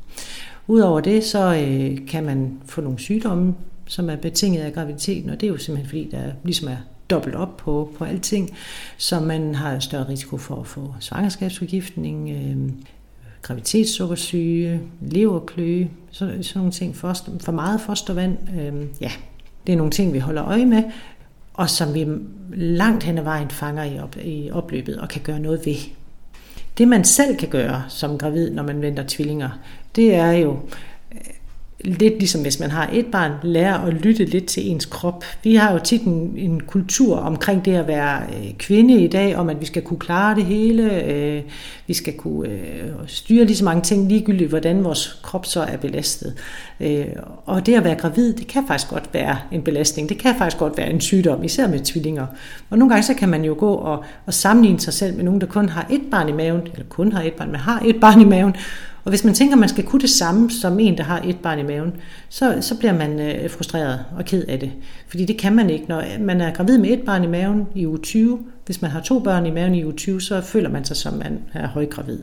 Udover 0.67 1.01
det, 1.01 1.25
så 1.25 1.55
øh, 1.55 2.09
kan 2.09 2.25
man 2.25 2.59
få 2.67 2.81
nogle 2.81 2.99
sygdomme, 2.99 3.55
som 3.87 4.11
er 4.11 4.17
betinget 4.17 4.63
af 4.63 4.73
graviditeten, 4.73 5.31
og 5.31 5.41
det 5.41 5.47
er 5.47 5.51
jo 5.51 5.59
simpelthen 5.59 5.89
fordi, 5.89 6.09
der 6.11 6.33
ligesom 6.45 6.69
er 6.69 6.77
dobbelt 7.11 7.35
op 7.35 7.57
på, 7.57 7.93
på 7.99 8.05
alting, 8.05 8.51
så 8.97 9.21
man 9.21 9.55
har 9.55 9.79
større 9.79 10.09
risiko 10.09 10.37
for 10.37 10.61
at 10.61 10.67
få 10.67 10.95
svangerskabsforgiftning, 11.01 12.31
øh, 12.31 12.73
graviditetssukkersyge, 13.43 14.81
leverkløe, 15.01 15.91
så, 16.11 16.19
sådan 16.19 16.43
nogle 16.55 16.73
ting, 16.73 16.97
for, 16.97 17.15
for 17.41 17.53
meget 17.53 17.81
fostervand. 17.81 18.39
Øh, 18.59 18.87
ja, 19.01 19.11
det 19.67 19.73
er 19.73 19.77
nogle 19.77 19.93
ting, 19.93 20.13
vi 20.13 20.19
holder 20.19 20.45
øje 20.45 20.67
med, 20.67 20.83
og 21.55 21.71
som 21.71 21.95
vi 21.95 22.07
langt 22.55 23.05
hen 23.05 23.19
ad 23.19 23.23
vejen 23.23 23.51
fanger 23.51 23.85
i, 23.85 23.99
op, 23.99 24.17
i 24.25 24.51
opløbet 24.51 24.99
og 25.01 25.09
kan 25.09 25.23
gøre 25.23 25.41
noget 25.41 25.67
ved. 25.67 25.77
Det 26.79 26.89
man 26.89 27.05
selv 27.05 27.37
kan 27.37 27.49
gøre 27.49 27.85
som 27.89 28.19
gravid, 28.19 28.51
når 28.51 28.63
man 28.63 28.83
venter 28.83 29.05
tvillinger, 29.09 29.51
det 29.97 30.15
er 30.15 30.33
jo 30.33 30.59
lidt 31.81 32.19
ligesom 32.19 32.43
hvis 32.43 32.61
man 32.61 32.71
har 32.71 32.91
et 32.93 33.07
barn, 33.07 33.33
lære 33.43 33.87
at 33.87 33.95
lytte 33.95 34.25
lidt 34.25 34.47
til 34.47 34.71
ens 34.71 34.87
krop. 34.87 35.25
Vi 35.43 35.55
har 35.55 35.73
jo 35.73 35.79
tit 35.79 36.03
en, 36.03 36.35
en 36.37 36.61
kultur 36.61 37.17
omkring 37.17 37.65
det 37.65 37.75
at 37.75 37.87
være 37.87 38.23
øh, 38.23 38.55
kvinde 38.59 39.05
i 39.05 39.09
dag, 39.09 39.37
om 39.37 39.49
at 39.49 39.61
vi 39.61 39.67
skal 39.67 39.83
kunne 39.83 39.99
klare 39.99 40.35
det 40.35 40.45
hele, 40.45 41.05
øh, 41.05 41.43
vi 41.87 41.95
skal 41.95 42.13
kunne 42.13 42.49
øh, 42.49 42.91
styre 43.07 43.45
lige 43.45 43.57
så 43.57 43.65
mange 43.65 43.83
ting, 43.83 44.09
ligegyldigt 44.09 44.49
hvordan 44.49 44.85
vores 44.85 45.19
krop 45.23 45.47
så 45.47 45.61
er 45.61 45.77
belastet. 45.77 46.35
Øh, 46.81 47.07
og 47.47 47.67
det 47.67 47.75
at 47.75 47.85
være 47.85 47.95
gravid, 47.95 48.33
det 48.33 48.47
kan 48.47 48.67
faktisk 48.67 48.91
godt 48.91 49.11
være 49.13 49.39
en 49.53 49.63
belastning, 49.63 50.09
det 50.09 50.19
kan 50.19 50.35
faktisk 50.39 50.59
godt 50.59 50.79
være 50.79 50.91
en 50.91 51.01
sygdom, 51.01 51.45
især 51.45 51.69
med 51.69 51.81
tvillinger. 51.81 52.27
Og 52.71 52.79
nogle 52.79 52.95
gange 52.95 53.03
så 53.03 53.15
kan 53.15 53.29
man 53.29 53.45
jo 53.45 53.57
gå 53.59 53.75
og, 53.75 54.05
og 54.27 54.35
sammenligne 54.35 54.81
sig 54.81 54.93
selv 54.93 55.17
med 55.17 55.25
nogen, 55.25 55.41
der 55.41 55.47
kun 55.47 55.69
har 55.69 55.87
et 55.91 56.03
barn 56.11 56.29
i 56.29 56.33
maven, 56.33 56.61
eller 56.61 56.87
kun 56.89 57.13
har 57.13 57.23
et 57.23 57.33
barn, 57.33 57.51
men 57.51 57.61
har 57.61 57.83
et 57.85 58.01
barn 58.01 58.21
i 58.21 58.25
maven, 58.25 58.57
og 59.05 59.11
hvis 59.11 59.25
man 59.25 59.35
tænker, 59.35 59.55
at 59.55 59.59
man 59.59 59.69
skal 59.69 59.85
kunne 59.85 60.01
det 60.01 60.11
samme 60.11 60.51
som 60.51 60.81
en, 60.81 60.99
der 60.99 61.05
har 61.05 61.21
et 61.25 61.39
barn 61.39 61.59
i 61.59 61.63
maven, 61.63 61.93
så, 62.29 62.59
så 62.61 62.79
bliver 62.79 62.93
man 62.93 63.21
øh, 63.21 63.51
frustreret 63.51 64.05
og 64.17 64.25
ked 64.25 64.45
af 64.45 64.61
det. 64.61 64.73
Fordi 65.09 65.25
det 65.25 65.39
kan 65.39 65.55
man 65.55 65.71
ikke. 65.71 65.85
Når 65.89 66.03
man 66.21 66.41
er 66.41 66.55
gravid 66.55 66.79
med 66.79 66.91
et 66.91 67.03
barn 67.07 67.25
i 67.25 67.27
maven 67.27 67.67
i 67.75 67.87
uge 67.87 67.99
20, 67.99 68.39
hvis 68.67 68.83
man 68.83 68.91
har 68.91 69.01
to 69.01 69.19
børn 69.19 69.47
i 69.47 69.51
maven 69.51 69.75
i 69.75 69.85
uge 69.85 69.93
20, 69.93 70.21
så 70.21 70.41
føler 70.41 70.69
man 70.69 70.85
sig 70.85 70.97
som 70.97 71.15
man 71.15 71.39
er 71.53 71.69
højgravid. 71.69 72.19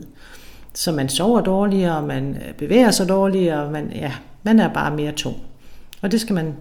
Så 0.74 0.92
man 0.92 1.08
sover 1.08 1.40
dårligere, 1.40 2.06
man 2.06 2.28
øh, 2.28 2.54
bevæger 2.54 2.90
sig 2.90 3.08
dårligere, 3.08 3.62
og 3.62 3.72
man, 3.72 3.92
ja, 3.94 4.12
man 4.42 4.60
er 4.60 4.68
bare 4.68 4.96
mere 4.96 5.12
tung. 5.12 5.36
Og 6.02 6.12
det 6.12 6.20
skal 6.20 6.34
man 6.34 6.54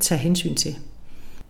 tage 0.00 0.18
hensyn 0.18 0.54
til. 0.54 0.76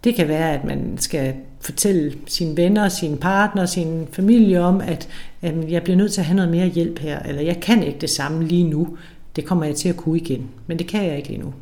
Det 0.05 0.15
kan 0.15 0.29
være, 0.29 0.53
at 0.53 0.65
man 0.65 0.99
skal 0.99 1.35
fortælle 1.61 2.15
sine 2.27 2.57
venner, 2.57 2.89
sine 2.89 3.17
partner, 3.17 3.67
sin 3.67 4.09
familie 4.13 4.61
om, 4.61 4.81
at 4.81 5.09
øh, 5.43 5.73
jeg 5.73 5.83
bliver 5.83 5.97
nødt 5.97 6.13
til 6.13 6.21
at 6.21 6.25
have 6.25 6.37
noget 6.37 6.51
mere 6.51 6.67
hjælp 6.67 6.99
her, 6.99 7.19
eller 7.19 7.43
jeg 7.43 7.61
kan 7.61 7.83
ikke 7.83 7.99
det 7.99 8.11
samme 8.11 8.45
lige 8.45 8.65
nu. 8.65 8.99
Det 9.37 9.45
kommer 9.45 9.65
jeg 9.65 9.77
til 9.77 9.89
at 9.89 9.97
kunne 9.97 10.17
igen, 10.17 10.51
men 10.67 10.79
det 10.79 10.87
kan 10.87 11.07
jeg 11.07 11.17
ikke 11.17 11.29
lige 11.29 11.41
nu. 11.41 11.55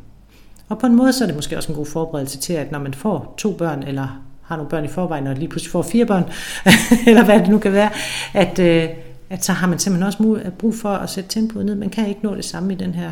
Og 0.69 0.79
på 0.79 0.85
en 0.85 0.95
måde 0.95 1.13
så 1.13 1.23
er 1.23 1.25
det 1.25 1.35
måske 1.35 1.57
også 1.57 1.71
en 1.71 1.75
god 1.75 1.85
forberedelse 1.85 2.37
til, 2.37 2.53
at 2.53 2.71
når 2.71 2.79
man 2.79 2.93
får 2.93 3.33
to 3.37 3.51
børn, 3.51 3.83
eller 3.83 4.21
har 4.41 4.55
nogle 4.55 4.69
børn 4.69 4.85
i 4.85 4.87
forvejen, 4.87 5.27
og 5.27 5.35
lige 5.35 5.47
pludselig 5.47 5.71
får 5.71 5.81
fire 5.81 6.05
børn, 6.05 6.23
eller 7.09 7.25
hvad 7.25 7.39
det 7.39 7.49
nu 7.49 7.57
kan 7.57 7.73
være, 7.73 7.89
at, 8.33 8.59
øh, 8.59 8.89
at 9.29 9.45
så 9.45 9.51
har 9.51 9.67
man 9.67 9.79
simpelthen 9.79 10.07
også 10.07 10.51
brug 10.59 10.75
for 10.75 10.89
at 10.89 11.09
sætte 11.09 11.29
tempoet 11.29 11.65
ned. 11.65 11.75
Man 11.75 11.89
kan 11.89 12.07
ikke 12.07 12.23
nå 12.23 12.35
det 12.35 12.45
samme 12.45 12.73
i 12.73 12.75
den 12.75 12.93
her 12.93 13.11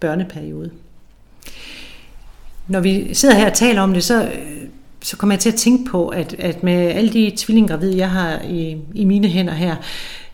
børneperiode 0.00 0.70
når 2.70 2.80
vi 2.80 3.14
sidder 3.14 3.34
her 3.34 3.46
og 3.46 3.54
taler 3.54 3.82
om 3.82 3.92
det, 3.92 4.04
så, 4.04 4.22
øh, 4.22 4.30
så 5.02 5.16
kommer 5.16 5.34
jeg 5.34 5.40
til 5.40 5.48
at 5.48 5.54
tænke 5.54 5.90
på, 5.90 6.08
at, 6.08 6.34
at 6.38 6.62
med 6.62 6.72
alle 6.72 7.12
de 7.12 7.32
tvillinggravide, 7.36 7.96
jeg 7.96 8.10
har 8.10 8.40
i, 8.48 8.76
i 8.94 9.04
mine 9.04 9.28
hænder 9.28 9.52
her, 9.52 9.76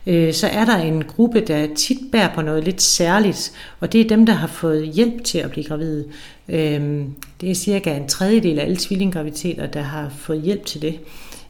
øh, 0.07 0.33
så 0.33 0.47
er 0.47 0.65
der 0.65 0.77
en 0.77 1.03
gruppe, 1.03 1.41
der 1.41 1.67
tit 1.75 1.97
bærer 2.11 2.35
på 2.35 2.41
noget 2.41 2.63
lidt 2.63 2.81
særligt, 2.81 3.51
og 3.79 3.93
det 3.93 4.01
er 4.01 4.07
dem, 4.07 4.25
der 4.25 4.33
har 4.33 4.47
fået 4.47 4.87
hjælp 4.87 5.23
til 5.23 5.37
at 5.37 5.51
blive 5.51 5.65
gravide. 5.65 6.05
Øh, 6.49 7.01
det 7.41 7.51
er 7.51 7.55
cirka 7.55 7.95
en 7.95 8.07
tredjedel 8.07 8.59
af 8.59 8.63
alle 8.63 8.77
tvillinggraviditeter, 8.79 9.67
der 9.67 9.81
har 9.81 10.09
fået 10.09 10.41
hjælp 10.41 10.65
til 10.65 10.81
det. 10.81 10.99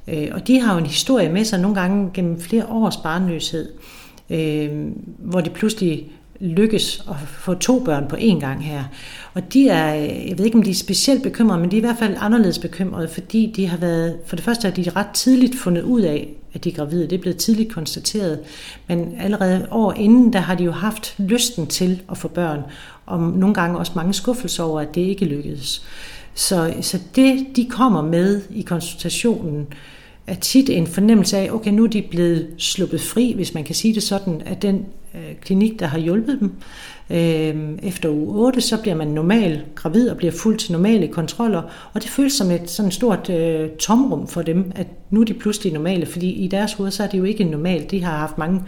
Øh, 0.07 0.27
og 0.31 0.47
de 0.47 0.59
har 0.59 0.73
jo 0.73 0.79
en 0.79 0.85
historie 0.85 1.29
med 1.29 1.45
sig 1.45 1.59
nogle 1.59 1.79
gange 1.79 2.11
gennem 2.13 2.39
flere 2.39 2.65
års 2.65 2.97
barnløshed, 2.97 3.69
øh, 4.29 4.69
hvor 5.19 5.41
de 5.41 5.49
pludselig 5.49 6.11
lykkes 6.39 7.03
at 7.09 7.15
få 7.27 7.53
to 7.53 7.79
børn 7.79 8.07
på 8.07 8.15
én 8.15 8.39
gang 8.39 8.65
her. 8.65 8.83
Og 9.33 9.53
de 9.53 9.69
er, 9.69 9.93
jeg 9.93 10.37
ved 10.37 10.45
ikke 10.45 10.57
om 10.57 10.63
de 10.63 10.69
er 10.69 10.75
specielt 10.75 11.23
bekymrede, 11.23 11.61
men 11.61 11.71
de 11.71 11.75
er 11.75 11.81
i 11.81 11.85
hvert 11.85 11.99
fald 11.99 12.15
anderledes 12.19 12.59
bekymrede, 12.59 13.07
fordi 13.07 13.53
de 13.55 13.67
har 13.67 13.77
været, 13.77 14.17
for 14.25 14.35
det 14.35 14.45
første 14.45 14.67
har 14.67 14.75
de 14.75 14.89
ret 14.89 15.09
tidligt 15.13 15.55
fundet 15.55 15.81
ud 15.81 16.01
af, 16.01 16.29
at 16.53 16.63
de 16.63 16.69
er 16.69 16.73
gravide. 16.73 17.03
Det 17.03 17.13
er 17.13 17.21
blevet 17.21 17.37
tidligt 17.37 17.71
konstateret. 17.71 18.39
Men 18.87 19.13
allerede 19.19 19.67
år 19.71 19.93
inden, 19.93 20.33
der 20.33 20.39
har 20.39 20.55
de 20.55 20.63
jo 20.63 20.71
haft 20.71 21.15
lysten 21.17 21.67
til 21.67 22.01
at 22.11 22.17
få 22.17 22.27
børn, 22.27 22.59
og 23.05 23.19
nogle 23.19 23.55
gange 23.55 23.77
også 23.77 23.91
mange 23.95 24.13
skuffelser 24.13 24.63
over, 24.63 24.81
at 24.81 24.95
det 24.95 25.01
ikke 25.01 25.25
lykkedes. 25.25 25.81
Så, 26.33 26.73
så 26.81 26.99
det, 27.15 27.45
de 27.55 27.65
kommer 27.65 28.01
med 28.01 28.41
i 28.49 28.61
konsultationen, 28.61 29.67
er 30.27 30.35
tit 30.35 30.69
en 30.69 30.87
fornemmelse 30.87 31.37
af, 31.37 31.49
okay, 31.51 31.71
nu 31.71 31.83
er 31.83 31.87
de 31.87 32.01
blevet 32.01 32.47
sluppet 32.57 33.01
fri, 33.01 33.33
hvis 33.35 33.53
man 33.53 33.63
kan 33.63 33.75
sige 33.75 33.93
det 33.93 34.03
sådan, 34.03 34.41
at 34.45 34.61
den 34.61 34.85
øh, 35.17 35.35
klinik, 35.41 35.79
der 35.79 35.85
har 35.85 35.99
hjulpet 35.99 36.39
dem. 36.39 36.51
Øh, 37.09 37.77
efter 37.83 38.09
uge 38.09 38.45
8, 38.45 38.61
så 38.61 38.81
bliver 38.81 38.95
man 38.95 39.07
normal 39.07 39.61
gravid 39.75 40.09
og 40.09 40.17
bliver 40.17 40.31
fuldt 40.31 40.59
til 40.59 40.71
normale 40.71 41.07
kontroller, 41.07 41.61
og 41.93 42.01
det 42.01 42.09
føles 42.09 42.33
som 42.33 42.51
et 42.51 42.69
sådan 42.69 42.91
stort 42.91 43.29
øh, 43.29 43.69
tomrum 43.69 44.27
for 44.27 44.41
dem, 44.41 44.71
at 44.75 44.87
nu 45.09 45.21
er 45.21 45.25
de 45.25 45.33
pludselig 45.33 45.73
normale, 45.73 46.05
fordi 46.05 46.31
i 46.31 46.47
deres 46.47 46.73
hoved, 46.73 46.91
så 46.91 47.03
er 47.03 47.07
det 47.07 47.17
jo 47.17 47.23
ikke 47.23 47.43
normalt. 47.43 47.91
De 47.91 48.03
har 48.03 48.17
haft 48.17 48.37
mange 48.37 48.61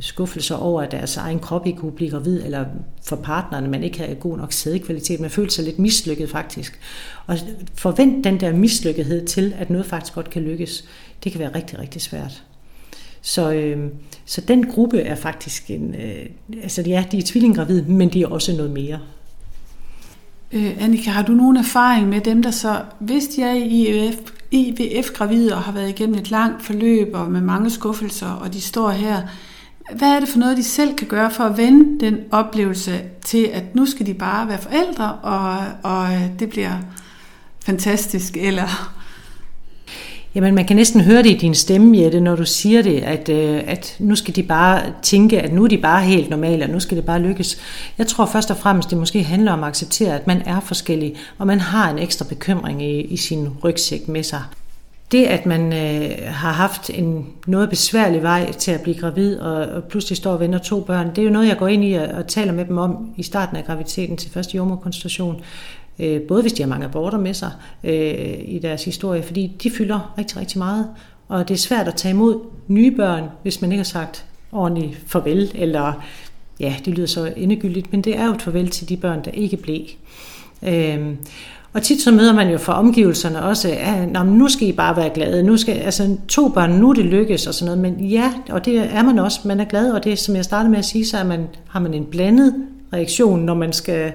skuffelser 0.00 0.56
over, 0.56 0.82
at 0.82 0.92
deres 0.92 1.16
egen 1.16 1.38
krop 1.38 1.66
ikke 1.66 1.78
kunne 1.78 1.92
blive 1.92 2.10
gravid, 2.10 2.44
eller 2.44 2.64
for 3.04 3.16
partnerne, 3.16 3.68
man 3.68 3.84
ikke 3.84 3.98
havde 3.98 4.14
god 4.14 4.36
nok 4.38 4.52
sædekvalitet. 4.52 5.20
Man 5.20 5.30
følte 5.30 5.54
sig 5.54 5.64
lidt 5.64 5.78
mislykket 5.78 6.30
faktisk. 6.30 6.80
Og 7.26 7.38
forvent 7.74 8.24
den 8.24 8.40
der 8.40 8.52
mislykkethed 8.52 9.26
til, 9.26 9.54
at 9.58 9.70
noget 9.70 9.86
faktisk 9.86 10.14
godt 10.14 10.30
kan 10.30 10.42
lykkes, 10.42 10.84
det 11.24 11.32
kan 11.32 11.38
være 11.38 11.54
rigtig, 11.54 11.78
rigtig 11.78 12.02
svært. 12.02 12.42
Så, 13.22 13.52
øh, 13.52 13.90
så 14.24 14.40
den 14.40 14.66
gruppe 14.66 15.00
er 15.00 15.14
faktisk 15.14 15.70
en... 15.70 15.94
Øh, 15.94 16.26
altså 16.62 16.82
ja, 16.82 17.04
de 17.12 17.18
er 17.18 17.22
tvillinggravide, 17.26 17.84
men 17.88 18.08
de 18.08 18.22
er 18.22 18.26
også 18.26 18.52
noget 18.52 18.70
mere. 18.70 18.98
Øh, 20.52 20.82
Annika, 20.84 21.10
har 21.10 21.22
du 21.22 21.32
nogen 21.32 21.56
erfaring 21.56 22.08
med 22.08 22.20
dem, 22.20 22.42
der 22.42 22.50
så, 22.50 22.82
hvis 22.98 23.26
de 23.26 23.42
er 23.42 23.52
i 23.52 23.86
IVF, 23.86 24.16
IVF-gravide 24.50 25.54
og 25.54 25.62
har 25.62 25.72
været 25.72 25.88
igennem 25.88 26.18
et 26.18 26.30
langt 26.30 26.64
forløb 26.64 27.08
og 27.14 27.30
med 27.30 27.40
mange 27.40 27.70
skuffelser, 27.70 28.30
og 28.30 28.52
de 28.52 28.60
står 28.60 28.90
her, 28.90 29.22
hvad 29.96 30.08
er 30.08 30.20
det 30.20 30.28
for 30.28 30.38
noget, 30.38 30.56
de 30.56 30.62
selv 30.62 30.96
kan 30.96 31.06
gøre 31.06 31.30
for 31.30 31.44
at 31.44 31.56
vende 31.56 32.06
den 32.06 32.18
oplevelse 32.30 33.00
til, 33.24 33.50
at 33.52 33.74
nu 33.74 33.86
skal 33.86 34.06
de 34.06 34.14
bare 34.14 34.48
være 34.48 34.58
forældre, 34.58 35.12
og, 35.12 35.58
og 35.82 36.08
det 36.38 36.50
bliver 36.50 36.78
fantastisk, 37.64 38.36
eller 38.36 38.97
Jamen, 40.34 40.54
man 40.54 40.64
kan 40.64 40.76
næsten 40.76 41.00
høre 41.00 41.22
det 41.22 41.30
i 41.30 41.36
din 41.36 41.54
stemme, 41.54 41.98
Jette, 41.98 42.20
når 42.20 42.36
du 42.36 42.44
siger 42.44 42.82
det, 42.82 43.00
at, 43.00 43.28
øh, 43.28 43.62
at 43.66 43.96
nu 43.98 44.14
skal 44.14 44.36
de 44.36 44.42
bare 44.42 44.82
tænke, 45.02 45.40
at 45.40 45.52
nu 45.52 45.64
er 45.64 45.68
de 45.68 45.78
bare 45.78 46.02
helt 46.02 46.30
normale, 46.30 46.64
og 46.64 46.70
nu 46.70 46.80
skal 46.80 46.96
det 46.96 47.04
bare 47.04 47.18
lykkes. 47.18 47.58
Jeg 47.98 48.06
tror 48.06 48.26
først 48.26 48.50
og 48.50 48.56
fremmest, 48.56 48.90
det 48.90 48.98
måske 48.98 49.22
handler 49.22 49.52
om 49.52 49.62
at 49.62 49.68
acceptere, 49.68 50.14
at 50.14 50.26
man 50.26 50.42
er 50.46 50.60
forskellig, 50.60 51.14
og 51.38 51.46
man 51.46 51.60
har 51.60 51.90
en 51.90 51.98
ekstra 51.98 52.24
bekymring 52.28 52.82
i, 52.82 53.00
i 53.00 53.16
sin 53.16 53.48
rygsæk 53.64 54.08
med 54.08 54.22
sig. 54.22 54.42
Det, 55.12 55.24
at 55.24 55.46
man 55.46 55.72
øh, 55.72 56.10
har 56.26 56.52
haft 56.52 56.90
en 56.94 57.26
noget 57.46 57.70
besværlig 57.70 58.22
vej 58.22 58.52
til 58.52 58.70
at 58.70 58.80
blive 58.80 58.96
gravid, 58.96 59.38
og, 59.38 59.66
og 59.66 59.84
pludselig 59.84 60.16
står 60.16 60.32
og 60.32 60.40
venter 60.40 60.58
to 60.58 60.80
børn, 60.80 61.08
det 61.10 61.18
er 61.18 61.22
jo 61.22 61.30
noget, 61.30 61.48
jeg 61.48 61.56
går 61.56 61.68
ind 61.68 61.84
i 61.84 61.92
og, 61.92 62.06
og 62.06 62.26
taler 62.26 62.52
med 62.52 62.64
dem 62.64 62.78
om 62.78 63.10
i 63.16 63.22
starten 63.22 63.56
af 63.56 63.64
graviditeten 63.64 64.16
til 64.16 64.30
første 64.30 64.56
jordmorkonstellation. 64.56 65.42
Øh, 65.98 66.20
både 66.20 66.42
hvis 66.42 66.52
de 66.52 66.62
har 66.62 66.68
mange 66.68 66.86
aborter 66.86 67.18
med 67.18 67.34
sig 67.34 67.50
øh, 67.84 68.38
i 68.44 68.58
deres 68.62 68.84
historie, 68.84 69.22
fordi 69.22 69.56
de 69.62 69.70
fylder 69.70 70.14
rigtig, 70.18 70.36
rigtig 70.36 70.58
meget. 70.58 70.86
Og 71.28 71.48
det 71.48 71.54
er 71.54 71.58
svært 71.58 71.88
at 71.88 71.94
tage 71.94 72.12
imod 72.12 72.40
nye 72.68 72.90
børn, 72.90 73.24
hvis 73.42 73.60
man 73.60 73.72
ikke 73.72 73.78
har 73.78 73.84
sagt 73.84 74.24
ordentligt 74.52 74.98
farvel, 75.06 75.52
eller 75.54 75.92
ja, 76.60 76.74
det 76.84 76.94
lyder 76.94 77.06
så 77.06 77.32
endegyldigt, 77.36 77.92
men 77.92 78.02
det 78.02 78.16
er 78.16 78.26
jo 78.26 78.32
et 78.32 78.42
farvel 78.42 78.68
til 78.68 78.88
de 78.88 78.96
børn, 78.96 79.24
der 79.24 79.30
ikke 79.30 79.56
blev. 79.56 79.80
Øhm, 80.62 81.16
og 81.72 81.82
tit 81.82 82.02
så 82.02 82.12
møder 82.12 82.32
man 82.32 82.50
jo 82.50 82.58
fra 82.58 82.78
omgivelserne 82.78 83.42
også, 83.42 83.68
at 83.68 83.78
ah, 83.80 84.08
Nå, 84.10 84.22
nu 84.22 84.48
skal 84.48 84.68
I 84.68 84.72
bare 84.72 84.96
være 84.96 85.10
glade, 85.14 85.42
nu 85.42 85.56
skal, 85.56 85.74
altså 85.74 86.16
to 86.28 86.48
børn, 86.48 86.70
nu 86.70 86.92
det 86.92 87.04
lykkes 87.04 87.46
og 87.46 87.54
sådan 87.54 87.76
noget, 87.76 87.98
men 87.98 88.06
ja, 88.06 88.32
og 88.50 88.64
det 88.64 88.78
er 88.78 89.02
man 89.02 89.18
også, 89.18 89.40
man 89.44 89.60
er 89.60 89.64
glad, 89.64 89.92
og 89.92 90.04
det 90.04 90.18
som 90.18 90.36
jeg 90.36 90.44
startede 90.44 90.70
med 90.70 90.78
at 90.78 90.84
sige, 90.84 91.06
så 91.06 91.18
er 91.18 91.24
man, 91.24 91.46
har 91.68 91.80
man 91.80 91.94
en 91.94 92.04
blandet 92.04 92.54
reaktion, 92.92 93.40
når 93.40 93.54
man 93.54 93.72
skal 93.72 94.12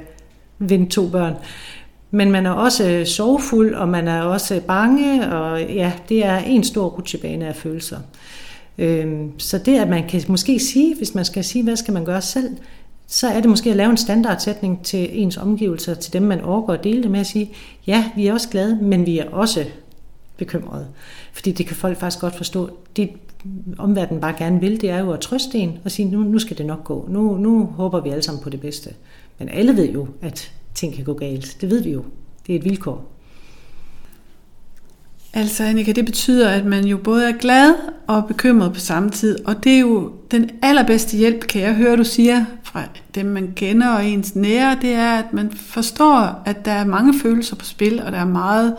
vinde 0.60 0.90
to 0.90 1.08
børn. 1.08 1.34
Men 2.12 2.32
man 2.32 2.46
er 2.46 2.52
også 2.52 2.90
øh, 2.90 3.06
sorgfuld, 3.06 3.74
og 3.74 3.90
man 3.90 4.08
er 4.08 4.22
også 4.22 4.56
øh, 4.56 4.62
bange, 4.62 5.32
og 5.32 5.62
ja, 5.62 5.92
det 6.10 6.26
er 6.26 6.38
en 6.38 6.64
stor 6.64 6.86
rutsjebane 6.88 7.48
af 7.48 7.56
følelser. 7.56 7.98
Øhm, 8.78 9.40
så 9.40 9.58
det, 9.58 9.80
at 9.80 9.90
man 9.90 10.08
kan 10.08 10.22
måske 10.28 10.60
sige, 10.60 10.96
hvis 10.96 11.16
man 11.16 11.26
skal 11.26 11.44
sige, 11.44 11.64
hvad 11.64 11.76
skal 11.76 11.94
man 11.94 12.06
gøre 12.06 12.22
selv, 12.22 12.50
så 13.08 13.28
er 13.28 13.42
det 13.42 13.50
måske 13.50 13.70
at 13.70 13.76
lave 13.76 13.92
en 13.92 13.98
standardsætning 13.98 14.84
til 14.84 15.10
ens 15.12 15.38
omgivelser, 15.38 15.94
til 15.94 16.14
dem 16.14 16.22
man 16.22 16.42
overgår 16.42 16.74
at 16.74 16.84
dele 16.84 17.04
det 17.04 17.12
med 17.12 17.20
at 17.20 17.28
sige, 17.28 17.52
ja, 17.88 18.10
vi 18.16 18.28
er 18.28 18.34
også 18.34 18.50
glade, 18.50 18.80
men 18.82 19.06
vi 19.06 19.20
er 19.20 19.30
også 19.30 19.66
bekymrede. 20.38 20.88
Fordi 21.34 21.52
det 21.52 21.66
kan 21.66 21.76
folk 21.76 21.98
faktisk 21.98 22.22
godt 22.22 22.36
forstå. 22.36 22.70
Det 22.96 23.10
omverdenen 23.78 24.22
bare 24.22 24.36
gerne 24.38 24.60
vil, 24.60 24.82
det 24.82 24.90
er 24.90 25.00
jo 25.00 25.12
at 25.12 25.20
trøste 25.20 25.58
en 25.58 25.78
og 25.86 25.92
sige, 25.92 26.10
nu, 26.10 26.20
nu 26.20 26.40
skal 26.40 26.58
det 26.58 26.66
nok 26.66 26.84
gå. 26.84 27.08
Nu, 27.10 27.38
nu 27.38 27.66
håber 27.66 28.02
vi 28.02 28.10
alle 28.10 28.24
sammen 28.24 28.44
på 28.44 28.50
det 28.50 28.62
bedste. 28.62 28.90
Men 29.44 29.50
alle 29.50 29.78
ved 29.78 29.90
jo, 29.90 30.08
at 30.22 30.52
ting 30.74 30.96
kan 30.96 31.04
gå 31.04 31.14
galt. 31.14 31.58
Det 31.62 31.70
ved 31.70 31.84
vi 31.84 31.92
jo. 31.92 32.04
Det 32.48 32.56
er 32.56 32.60
et 32.60 32.66
vilkår. 32.66 33.12
Altså 35.34 35.64
Annika, 35.64 35.92
det 35.92 36.06
betyder, 36.06 36.50
at 36.50 36.66
man 36.66 36.86
jo 36.86 36.98
både 36.98 37.30
er 37.30 37.38
glad 37.38 37.76
og 38.08 38.28
bekymret 38.28 38.74
på 38.74 38.80
samme 38.80 39.10
tid, 39.10 39.46
og 39.46 39.64
det 39.64 39.72
er 39.72 39.80
jo 39.80 40.12
den 40.32 40.50
allerbedste 40.62 41.18
hjælp, 41.18 41.48
kan 41.48 41.62
jeg 41.62 41.76
høre, 41.76 41.98
du 41.98 42.04
siger 42.04 42.46
fra 42.64 42.84
dem, 43.16 43.26
man 43.26 43.54
kender 43.56 43.90
og 43.90 44.06
ens 44.06 44.36
nære, 44.36 44.78
det 44.82 44.94
er, 44.94 45.12
at 45.12 45.34
man 45.34 45.52
forstår, 45.52 46.42
at 46.46 46.66
der 46.66 46.72
er 46.72 46.86
mange 46.86 47.20
følelser 47.20 47.56
på 47.56 47.66
spil, 47.66 48.02
og 48.02 48.12
der 48.12 48.18
er 48.18 48.26
meget, 48.26 48.76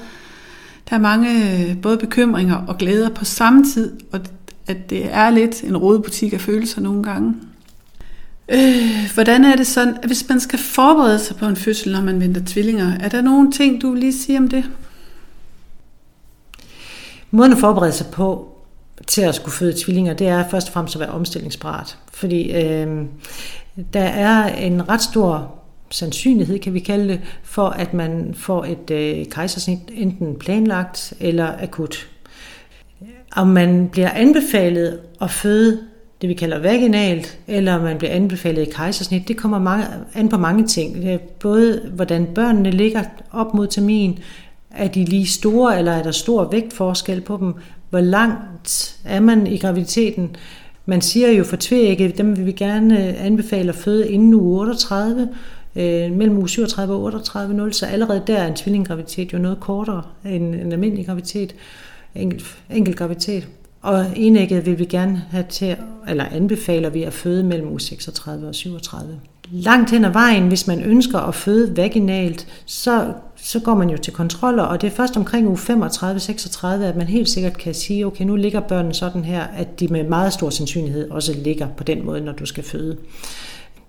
der 0.91 0.97
er 0.97 1.01
mange 1.01 1.29
øh, 1.31 1.81
både 1.83 1.99
bekymringer 1.99 2.57
og 2.67 2.79
glæder 2.79 3.11
på 3.11 3.25
samme 3.25 3.65
tid, 3.65 3.93
og 4.13 4.21
at 4.67 4.91
det 4.91 5.15
er 5.15 5.31
lidt 5.31 5.63
en 5.63 5.77
rodebutik 5.77 6.33
af 6.33 6.41
følelser 6.41 6.81
nogle 6.81 7.03
gange. 7.03 7.35
Øh, 8.49 9.11
hvordan 9.15 9.45
er 9.45 9.57
det 9.57 9.67
sådan, 9.67 9.97
hvis 10.07 10.29
man 10.29 10.41
skal 10.41 10.59
forberede 10.59 11.19
sig 11.19 11.37
på 11.37 11.47
en 11.47 11.57
fødsel, 11.57 11.93
når 11.93 12.01
man 12.01 12.21
venter 12.21 12.41
tvillinger, 12.47 12.99
er 13.01 13.09
der 13.09 13.21
nogle 13.21 13.53
ting, 13.53 13.83
du 13.83 13.91
vil 13.91 14.01
lige 14.01 14.19
sige 14.19 14.39
om 14.39 14.49
det? 14.49 14.65
Måden 17.31 17.53
at 17.53 17.59
forberede 17.59 17.93
sig 17.93 18.07
på 18.07 18.49
til 19.07 19.23
at 19.23 19.35
skulle 19.35 19.53
føde 19.53 19.75
tvillinger, 19.85 20.15
det 20.15 20.27
er 20.27 20.49
først 20.49 20.67
og 20.69 20.73
fremmest 20.73 20.97
at 20.97 21.01
være 21.01 21.11
omstillingsparat. 21.11 21.99
Fordi 22.13 22.53
øh, 22.53 23.05
der 23.93 24.03
er 24.03 24.55
en 24.55 24.89
ret 24.89 25.03
stor 25.03 25.55
sandsynlighed, 25.91 26.59
kan 26.59 26.75
vi 26.75 26.81
kalde 26.81 27.09
det, 27.09 27.21
for 27.43 27.69
at 27.69 27.95
man 27.95 28.35
får 28.37 28.65
et 28.65 28.91
øh, 28.91 29.27
kejsersnit 29.27 29.79
enten 29.93 30.39
planlagt 30.39 31.15
eller 31.21 31.63
akut. 31.63 32.09
Om 33.37 33.47
man 33.47 33.89
bliver 33.89 34.11
anbefalet 34.11 35.01
at 35.21 35.31
føde 35.31 35.81
det, 36.25 36.29
vi 36.29 36.35
kalder 36.35 36.59
vaginalt, 36.59 37.39
eller 37.47 37.83
man 37.83 37.99
bliver 37.99 38.13
anbefalet 38.13 38.63
i 38.63 38.71
kejsersnit, 38.71 39.29
det 39.29 39.37
kommer 39.37 39.59
mange, 39.59 39.87
an 40.15 40.29
på 40.29 40.39
mange 40.39 40.67
ting. 40.67 40.95
Det 40.95 41.13
er 41.13 41.19
både, 41.19 41.91
hvordan 41.95 42.27
børnene 42.35 42.71
ligger 42.71 43.03
op 43.33 43.55
mod 43.55 43.67
termin, 43.67 44.19
er 44.71 44.89
de 44.89 45.05
lige 45.05 45.27
store, 45.27 45.79
eller 45.79 45.93
er 45.93 46.03
der 46.03 46.11
stor 46.11 46.51
vægtforskel 46.51 47.21
på 47.21 47.37
dem? 47.37 47.55
Hvor 47.91 48.01
langt 48.01 48.97
er 49.05 49.21
man 49.21 49.47
i 49.47 49.59
graviditeten? 49.59 50.37
Man 50.87 51.01
siger 51.01 51.31
jo 51.31 51.45
for 51.45 51.57
tvægge, 51.61 52.09
dem 52.09 52.37
vil 52.37 52.47
vi 52.47 52.53
gerne 52.53 52.99
anbefale 53.17 53.69
at 53.69 53.75
føde 53.75 54.09
inden 54.09 54.35
uge 54.35 54.61
38, 54.61 55.29
øh, 55.77 56.13
mellem 56.13 56.39
uge 56.39 56.49
37 56.49 56.95
og 56.95 57.03
38, 57.03 57.55
0, 57.55 57.73
så 57.73 57.87
allerede 57.87 58.23
der 58.27 58.37
er 58.37 58.47
en 58.47 58.55
tvillinggraviditet 58.55 59.33
jo 59.33 59.39
noget 59.39 59.61
kortere 59.61 60.03
end 60.25 60.55
en 60.55 60.73
almindelig 60.73 61.07
graviditet, 61.07 61.55
enkelt, 62.15 62.59
enkelt 62.71 62.97
graviditet. 62.97 63.49
Og 63.85 64.07
enægget 64.17 64.67
vil 64.67 64.79
vi 64.79 64.85
gerne 64.85 65.23
have 65.31 65.45
til, 65.49 65.77
eller 66.09 66.25
anbefaler 66.25 66.89
vi 66.89 67.03
at 67.03 67.13
føde 67.13 67.45
mellem 67.45 67.69
uge 67.69 67.81
36 67.81 68.49
og 68.49 68.55
37. 68.55 69.21
Langt 69.51 69.91
hen 69.91 70.05
ad 70.05 70.11
vejen, 70.11 70.49
hvis 70.49 70.67
man 70.67 70.83
ønsker 70.83 71.19
at 71.19 71.35
føde 71.35 71.77
vaginalt, 71.77 72.47
så, 72.67 73.13
så 73.37 73.61
går 73.61 73.75
man 73.75 73.91
jo 73.91 73.97
til 73.97 74.13
kontroller, 74.13 74.63
og 74.63 74.81
det 74.81 74.87
er 74.87 74.91
først 74.91 75.17
omkring 75.17 75.49
uge 75.49 75.57
35-36, 75.57 76.67
at 76.67 76.97
man 76.97 77.07
helt 77.07 77.29
sikkert 77.29 77.59
kan 77.59 77.75
sige, 77.75 78.07
okay, 78.07 78.25
nu 78.25 78.37
ligger 78.37 78.61
børnene 78.61 78.95
sådan 78.95 79.25
her, 79.25 79.43
at 79.43 79.81
de 79.81 79.89
med 79.89 80.05
meget 80.05 80.33
stor 80.33 80.51
sandsynlighed 80.51 81.11
også 81.11 81.33
ligger 81.33 81.69
på 81.77 81.85
den 81.85 82.07
måde, 82.07 82.21
når 82.21 82.33
du 82.33 82.47
skal 82.47 82.65
føde. 82.65 82.97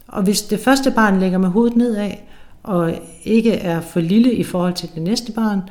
Og 0.07 0.23
hvis 0.23 0.41
det 0.41 0.59
første 0.59 0.91
barn 0.91 1.19
ligger 1.19 1.37
med 1.37 1.49
hovedet 1.49 1.77
nedad, 1.77 2.11
og 2.63 2.93
ikke 3.23 3.51
er 3.51 3.81
for 3.81 3.99
lille 3.99 4.33
i 4.33 4.43
forhold 4.43 4.73
til 4.73 4.89
det 4.95 5.03
næste 5.03 5.31
barn, 5.31 5.61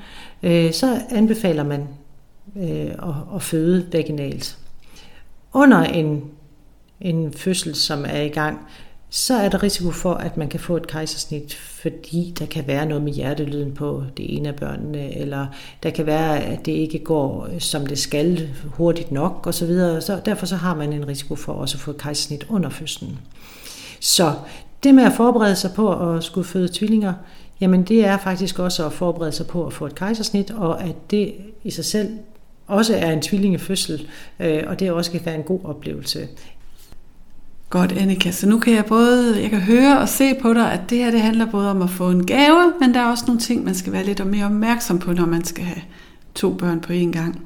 øh, 0.43 0.73
så 0.73 1.01
anbefaler 1.11 1.65
man 1.65 1.81
øh, 2.57 2.91
og, 2.99 3.17
og 3.31 3.43
føde 3.43 3.87
vaginalt. 3.93 4.59
Under 5.53 5.79
en, 5.79 6.25
en 7.01 7.33
fødsel, 7.33 7.75
som 7.75 8.05
er 8.09 8.21
i 8.21 8.29
gang, 8.29 8.59
så 9.11 9.35
er 9.35 9.49
der 9.49 9.63
risiko 9.63 9.91
for, 9.91 10.15
at 10.15 10.37
man 10.37 10.49
kan 10.49 10.61
få 10.61 10.77
et 10.77 10.87
kejsersnit, 10.87 11.55
fordi 11.55 12.35
der 12.39 12.47
kan 12.47 12.67
være 12.67 12.87
noget 12.87 13.03
med 13.03 13.13
hjertelyden 13.13 13.73
på 13.73 14.05
det 14.17 14.37
ene 14.37 14.49
af 14.49 14.57
børnene, 14.57 15.17
eller 15.17 15.47
der 15.83 15.91
kan 15.91 16.07
være, 16.07 16.41
at 16.41 16.67
det 16.67 16.73
ikke 16.73 16.99
går, 16.99 17.49
som 17.59 17.87
det 17.87 17.99
skal, 17.99 18.51
hurtigt 18.65 19.13
nok 19.13 19.47
osv. 19.47 19.69
Så, 19.69 20.01
så 20.01 20.21
derfor 20.25 20.47
så 20.47 20.57
har 20.57 20.75
man 20.75 20.93
en 20.93 21.09
risiko 21.09 21.37
for 21.37 21.53
også 21.53 21.77
at 21.77 21.81
få 21.81 21.91
et 21.91 21.99
kejsersnit 21.99 22.47
under 22.49 22.71
fødslen. 22.71 23.19
Så 24.01 24.33
det 24.83 24.95
med 24.95 25.05
at 25.05 25.13
forberede 25.13 25.57
sig 25.57 25.71
på 25.77 26.15
at 26.15 26.25
skulle 26.25 26.47
føde 26.47 26.69
tvillinger, 26.73 27.15
jamen 27.61 27.83
det 27.83 28.05
er 28.05 28.19
faktisk 28.19 28.59
også 28.59 28.87
at 28.87 28.93
forberede 28.93 29.33
sig 29.33 29.47
på 29.47 29.67
at 29.67 29.73
få 29.73 29.87
et 29.87 29.95
kejsersnit, 29.95 30.51
og 30.51 30.83
at 30.85 30.97
det 31.11 31.35
i 31.65 31.71
sig 31.71 31.85
selv 31.85 32.09
også 32.67 32.97
er 32.97 33.13
en 33.13 33.23
tvillingefødsel, 33.23 34.09
øh, 34.41 34.63
og 34.67 34.81
det 34.81 34.91
også 34.91 35.11
kan 35.11 35.21
være 35.25 35.35
en 35.35 35.43
god 35.43 35.61
oplevelse. 35.65 36.29
Godt, 37.71 37.93
Annika. 37.93 38.31
Så 38.31 38.49
nu 38.49 38.59
kan 38.59 38.75
jeg 38.75 38.85
både 38.85 39.43
jeg 39.43 39.51
kan 39.51 39.61
høre 39.61 39.99
og 39.99 40.09
se 40.09 40.35
på 40.35 40.55
dig, 40.55 40.73
at 40.73 40.81
det 40.91 40.99
her 40.99 41.11
det 41.11 41.21
handler 41.21 41.47
både 41.51 41.71
om 41.71 41.83
at 41.83 41.91
få 41.91 42.11
en 42.11 42.27
gave, 42.27 42.73
men 42.81 42.95
der 42.95 43.01
er 43.01 43.11
også 43.11 43.25
nogle 43.27 43.41
ting, 43.41 43.65
man 43.65 43.75
skal 43.75 43.93
være 43.93 44.05
lidt 44.05 44.27
mere 44.27 44.45
opmærksom 44.45 44.99
på, 44.99 45.13
når 45.13 45.27
man 45.27 45.45
skal 45.45 45.65
have 45.65 45.83
to 46.35 46.53
børn 46.55 46.81
på 46.81 46.93
én 46.93 47.11
gang. 47.11 47.41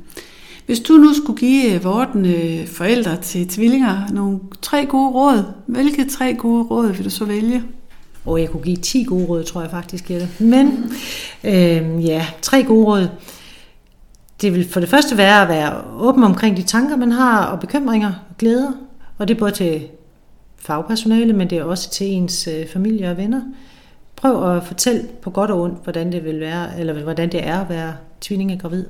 Hvis 0.67 0.81
du 0.81 0.93
nu 0.93 1.15
skulle 1.15 1.39
give 1.39 1.83
vortende 1.83 2.67
forældre 2.67 3.17
til 3.17 3.49
tvillinger 3.49 4.09
nogle 4.13 4.39
tre 4.63 4.87
gode 4.87 5.11
råd, 5.11 5.45
hvilke 5.67 6.05
tre 6.05 6.35
gode 6.35 6.63
råd 6.63 6.93
vil 6.93 7.05
du 7.05 7.11
så 7.11 7.25
vælge? 7.25 7.63
Og 8.27 8.41
jeg 8.41 8.49
kunne 8.49 8.63
give 8.63 8.77
10 8.77 9.05
gode 9.05 9.25
råd, 9.25 9.45
tror 9.45 9.61
jeg 9.61 9.71
faktisk, 9.71 10.11
Jette. 10.11 10.29
Men 10.39 10.93
øh, 11.45 12.05
ja, 12.05 12.27
tre 12.43 12.63
gode 12.63 12.87
råd. 12.87 13.09
Det 14.41 14.55
vil 14.55 14.69
for 14.69 14.81
det 14.81 14.89
første 14.89 15.17
være 15.17 15.43
at 15.43 15.49
være 15.49 15.85
åben 15.99 16.25
omkring 16.25 16.57
de 16.57 16.63
tanker, 16.63 16.97
man 16.97 17.13
har, 17.13 17.47
og 17.47 17.61
bekymringer 17.61 18.09
og 18.09 18.37
glæder. 18.39 18.73
Og 19.19 19.29
det 19.29 19.35
er 19.35 19.39
både 19.39 19.51
til 19.51 19.89
fagpersonale, 20.59 21.33
men 21.33 21.51
det 21.51 21.59
er 21.59 21.65
også 21.65 21.91
til 21.91 22.07
ens 22.07 22.49
øh, 22.49 22.69
familie 22.69 23.11
og 23.11 23.17
venner. 23.17 23.41
Prøv 24.17 24.57
at 24.57 24.65
fortælle 24.65 25.09
på 25.23 25.31
godt 25.31 25.51
og 25.51 25.61
ondt, 25.61 25.85
hvordan 25.85 26.13
det 26.13 26.25
vil 26.25 26.41
være, 26.41 26.81
eller 26.81 27.03
hvordan 27.03 27.33
det 27.33 27.47
er 27.47 27.61
at 27.61 27.69
være 27.69 27.93
tvillingegravid. 28.21 28.85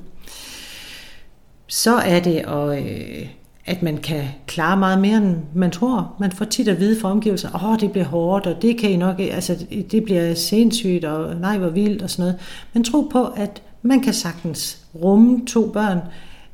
Så 1.66 1.94
er 1.94 2.20
det, 2.20 2.36
at, 2.36 2.78
øh, 2.78 3.28
at 3.66 3.82
man 3.82 3.96
kan 3.96 4.24
klare 4.46 4.76
meget 4.76 5.00
mere, 5.00 5.16
end 5.16 5.36
man 5.54 5.70
tror. 5.70 6.14
Man 6.20 6.32
får 6.32 6.44
tit 6.44 6.68
at 6.68 6.80
vide 6.80 7.00
fra 7.00 7.10
omgivelser, 7.10 7.48
åh, 7.54 7.70
oh, 7.70 7.80
det 7.80 7.92
bliver 7.92 8.06
hårdt, 8.06 8.46
og 8.46 8.62
det 8.62 8.78
kan 8.78 8.90
I 8.90 8.96
nok, 8.96 9.20
altså, 9.20 9.66
det 9.90 10.04
bliver 10.04 10.34
sindssygt, 10.34 11.04
og 11.04 11.36
nej, 11.36 11.58
hvor 11.58 11.68
vildt, 11.68 12.02
og 12.02 12.10
sådan 12.10 12.22
noget. 12.22 12.40
Men 12.72 12.84
tro 12.84 13.00
på, 13.00 13.24
at 13.24 13.62
man 13.88 14.00
kan 14.00 14.14
sagtens 14.14 14.78
rumme 14.94 15.46
to 15.46 15.70
børn, 15.70 15.98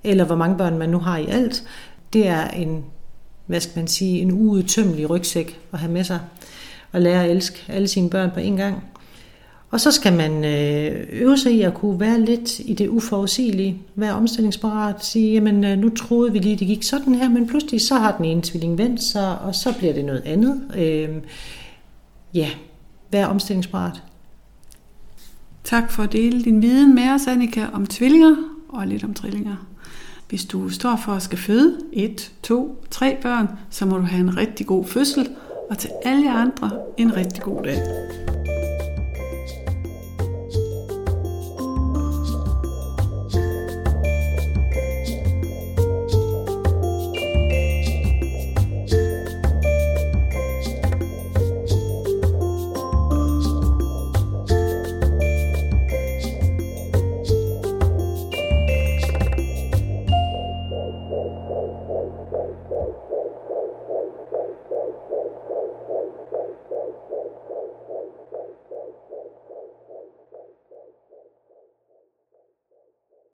eller 0.04 0.24
hvor 0.24 0.36
mange 0.36 0.56
børn 0.56 0.78
man 0.78 0.88
nu 0.88 0.98
har 0.98 1.18
i 1.18 1.26
alt. 1.26 1.64
Det 2.12 2.26
er 2.26 2.48
en, 2.48 2.84
hvad 3.46 3.60
skal 3.60 3.78
man 3.78 3.88
sige, 3.88 4.20
en 4.20 4.32
uudtømmelig 4.32 5.10
rygsæk 5.10 5.60
at 5.72 5.78
have 5.78 5.92
med 5.92 6.04
sig, 6.04 6.20
og 6.92 7.00
lære 7.00 7.24
at 7.24 7.30
elske 7.30 7.58
alle 7.68 7.88
sine 7.88 8.10
børn 8.10 8.30
på 8.30 8.40
en 8.40 8.56
gang. 8.56 8.84
Og 9.70 9.80
så 9.80 9.90
skal 9.90 10.12
man 10.12 10.44
øh, 10.44 11.06
øve 11.12 11.38
sig 11.38 11.52
i 11.52 11.62
at 11.62 11.74
kunne 11.74 12.00
være 12.00 12.20
lidt 12.20 12.58
i 12.58 12.74
det 12.74 12.88
uforudsigelige, 12.88 13.78
være 13.94 14.12
omstillingsparat, 14.12 15.04
sige, 15.04 15.32
jamen 15.32 15.64
øh, 15.64 15.78
nu 15.78 15.88
troede 15.88 16.32
vi 16.32 16.38
lige, 16.38 16.56
det 16.56 16.66
gik 16.66 16.82
sådan 16.82 17.14
her, 17.14 17.28
men 17.28 17.46
pludselig 17.46 17.80
så 17.80 17.94
har 17.94 18.16
den 18.16 18.24
ene 18.24 18.42
tvilling 18.42 18.78
vendt 18.78 19.02
sig, 19.02 19.38
og 19.38 19.54
så 19.54 19.74
bliver 19.78 19.92
det 19.92 20.04
noget 20.04 20.22
andet. 20.24 20.60
Øh, 20.76 21.08
ja, 22.34 22.48
være 23.10 23.28
omstillingsparat. 23.28 24.02
Tak 25.64 25.90
for 25.90 26.02
at 26.02 26.12
dele 26.12 26.42
din 26.42 26.62
viden 26.62 26.94
med 26.94 27.10
os, 27.10 27.26
Annika, 27.26 27.66
om 27.72 27.86
tvillinger 27.86 28.36
og 28.68 28.86
lidt 28.86 29.04
om 29.04 29.14
trillinger. 29.14 29.56
Hvis 30.28 30.44
du 30.44 30.68
står 30.68 30.96
for 31.04 31.12
at 31.12 31.22
skal 31.22 31.38
føde 31.38 31.78
et, 31.92 32.32
to, 32.42 32.84
tre 32.90 33.16
børn, 33.22 33.48
så 33.70 33.86
må 33.86 33.96
du 33.96 34.02
have 34.02 34.20
en 34.20 34.36
rigtig 34.36 34.66
god 34.66 34.84
fødsel, 34.84 35.28
og 35.70 35.78
til 35.78 35.90
alle 36.04 36.30
andre 36.30 36.70
en 36.96 37.16
rigtig 37.16 37.42
god 37.42 37.62
dag. 37.62 37.78